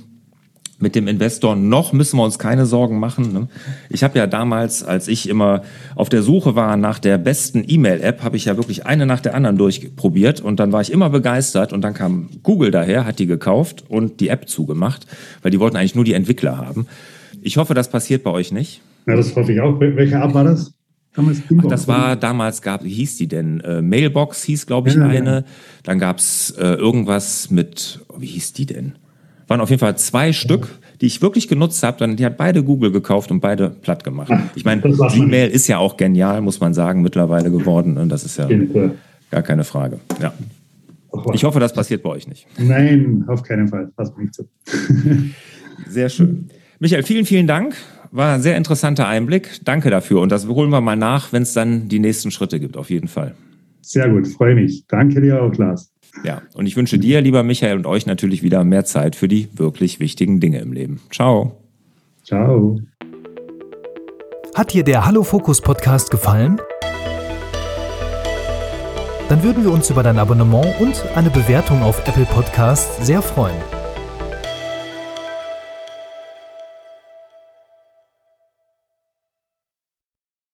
mit 0.78 0.94
dem 0.96 1.08
Investor 1.08 1.56
noch 1.56 1.92
müssen 1.92 2.18
wir 2.18 2.24
uns 2.24 2.38
keine 2.38 2.66
Sorgen 2.66 2.98
machen. 2.98 3.32
Ne? 3.32 3.48
Ich 3.88 4.02
habe 4.02 4.18
ja 4.18 4.26
damals, 4.26 4.82
als 4.82 5.08
ich 5.08 5.28
immer 5.28 5.62
auf 5.94 6.08
der 6.08 6.22
Suche 6.22 6.56
war 6.56 6.76
nach 6.76 6.98
der 6.98 7.16
besten 7.16 7.64
E-Mail-App, 7.66 8.22
habe 8.22 8.36
ich 8.36 8.46
ja 8.46 8.56
wirklich 8.56 8.84
eine 8.84 9.06
nach 9.06 9.20
der 9.20 9.34
anderen 9.34 9.56
durchprobiert 9.56 10.40
und 10.40 10.60
dann 10.60 10.72
war 10.72 10.82
ich 10.82 10.92
immer 10.92 11.10
begeistert 11.10 11.72
und 11.72 11.80
dann 11.82 11.94
kam 11.94 12.28
Google 12.42 12.70
daher, 12.70 13.06
hat 13.06 13.18
die 13.18 13.26
gekauft 13.26 13.84
und 13.88 14.20
die 14.20 14.28
App 14.28 14.48
zugemacht, 14.48 15.06
weil 15.42 15.52
die 15.52 15.60
wollten 15.60 15.76
eigentlich 15.76 15.94
nur 15.94 16.04
die 16.04 16.12
Entwickler 16.14 16.58
haben. 16.58 16.86
Ich 17.40 17.56
hoffe, 17.56 17.74
das 17.74 17.88
passiert 17.88 18.24
bei 18.24 18.30
euch 18.30 18.52
nicht. 18.52 18.82
Ja, 19.06 19.16
das 19.16 19.34
hoffe 19.36 19.52
ich 19.52 19.60
auch. 19.60 19.78
Welche 19.80 20.16
App 20.16 20.34
war 20.34 20.44
das? 20.44 20.74
Damals 21.14 21.42
Ach, 21.58 21.68
das 21.68 21.86
war 21.86 22.16
damals 22.16 22.60
gab, 22.60 22.82
wie 22.82 22.92
hieß 22.92 23.16
die 23.18 23.28
denn? 23.28 23.60
Äh, 23.60 23.82
Mailbox 23.82 24.42
hieß, 24.42 24.66
glaube 24.66 24.88
ich, 24.88 24.96
ja, 24.96 25.06
eine. 25.06 25.34
Ja. 25.34 25.44
Dann 25.84 26.00
gab's 26.00 26.50
äh, 26.58 26.74
irgendwas 26.74 27.50
mit, 27.50 28.00
wie 28.18 28.26
hieß 28.26 28.52
die 28.52 28.66
denn? 28.66 28.96
Waren 29.46 29.60
auf 29.60 29.70
jeden 29.70 29.78
Fall 29.78 29.96
zwei 29.96 30.32
Stück, 30.32 30.80
die 31.00 31.06
ich 31.06 31.22
wirklich 31.22 31.46
genutzt 31.46 31.82
habe. 31.84 31.98
Dann 31.98 32.16
die 32.16 32.24
hat 32.24 32.36
beide 32.36 32.64
Google 32.64 32.90
gekauft 32.90 33.30
und 33.30 33.40
beide 33.40 33.70
platt 33.70 34.02
gemacht. 34.02 34.32
Ich 34.56 34.64
meine, 34.64 34.80
Gmail 34.80 35.50
ist 35.50 35.68
ja 35.68 35.78
auch 35.78 35.96
genial, 35.96 36.40
muss 36.40 36.60
man 36.60 36.74
sagen, 36.74 37.02
mittlerweile 37.02 37.50
geworden. 37.50 37.96
Und 37.96 38.08
das 38.08 38.24
ist 38.24 38.38
ja 38.38 38.48
gar 39.30 39.42
keine 39.42 39.64
Frage. 39.64 40.00
Ja. 40.20 40.32
Ich 41.32 41.44
hoffe, 41.44 41.60
das 41.60 41.72
passiert 41.72 42.02
bei 42.02 42.10
euch 42.10 42.26
nicht. 42.26 42.46
Nein, 42.58 43.24
auf 43.28 43.42
keinen 43.42 43.68
Fall. 43.68 43.88
Passt 43.94 44.18
nicht 44.18 44.34
so. 44.34 44.48
Sehr 45.88 46.08
schön. 46.08 46.48
Michael, 46.80 47.04
vielen, 47.04 47.24
vielen 47.24 47.46
Dank. 47.46 47.76
War 48.14 48.34
ein 48.34 48.42
sehr 48.42 48.56
interessanter 48.56 49.08
Einblick. 49.08 49.60
Danke 49.64 49.90
dafür. 49.90 50.20
Und 50.20 50.30
das 50.30 50.46
holen 50.46 50.70
wir 50.70 50.80
mal 50.80 50.94
nach, 50.94 51.32
wenn 51.32 51.42
es 51.42 51.52
dann 51.52 51.88
die 51.88 51.98
nächsten 51.98 52.30
Schritte 52.30 52.60
gibt, 52.60 52.76
auf 52.76 52.88
jeden 52.88 53.08
Fall. 53.08 53.34
Sehr 53.80 54.08
gut, 54.08 54.28
freue 54.28 54.54
mich. 54.54 54.84
Danke 54.86 55.20
dir 55.20 55.42
auch, 55.42 55.52
Lars. 55.56 55.90
Ja, 56.22 56.42
und 56.54 56.66
ich 56.66 56.76
wünsche 56.76 56.96
dir, 56.96 57.20
lieber 57.20 57.42
Michael, 57.42 57.76
und 57.76 57.86
euch 57.86 58.06
natürlich 58.06 58.44
wieder 58.44 58.62
mehr 58.62 58.84
Zeit 58.84 59.16
für 59.16 59.26
die 59.26 59.48
wirklich 59.58 59.98
wichtigen 59.98 60.38
Dinge 60.38 60.60
im 60.60 60.72
Leben. 60.72 61.00
Ciao. 61.10 61.56
Ciao. 62.22 62.78
Hat 64.54 64.72
dir 64.72 64.84
der 64.84 65.06
Hallo 65.06 65.24
Fokus 65.24 65.60
Podcast 65.60 66.12
gefallen? 66.12 66.60
Dann 69.28 69.42
würden 69.42 69.64
wir 69.64 69.72
uns 69.72 69.90
über 69.90 70.04
dein 70.04 70.18
Abonnement 70.18 70.80
und 70.80 71.04
eine 71.16 71.30
Bewertung 71.30 71.82
auf 71.82 72.06
Apple 72.06 72.26
Podcasts 72.26 73.04
sehr 73.04 73.22
freuen. 73.22 73.56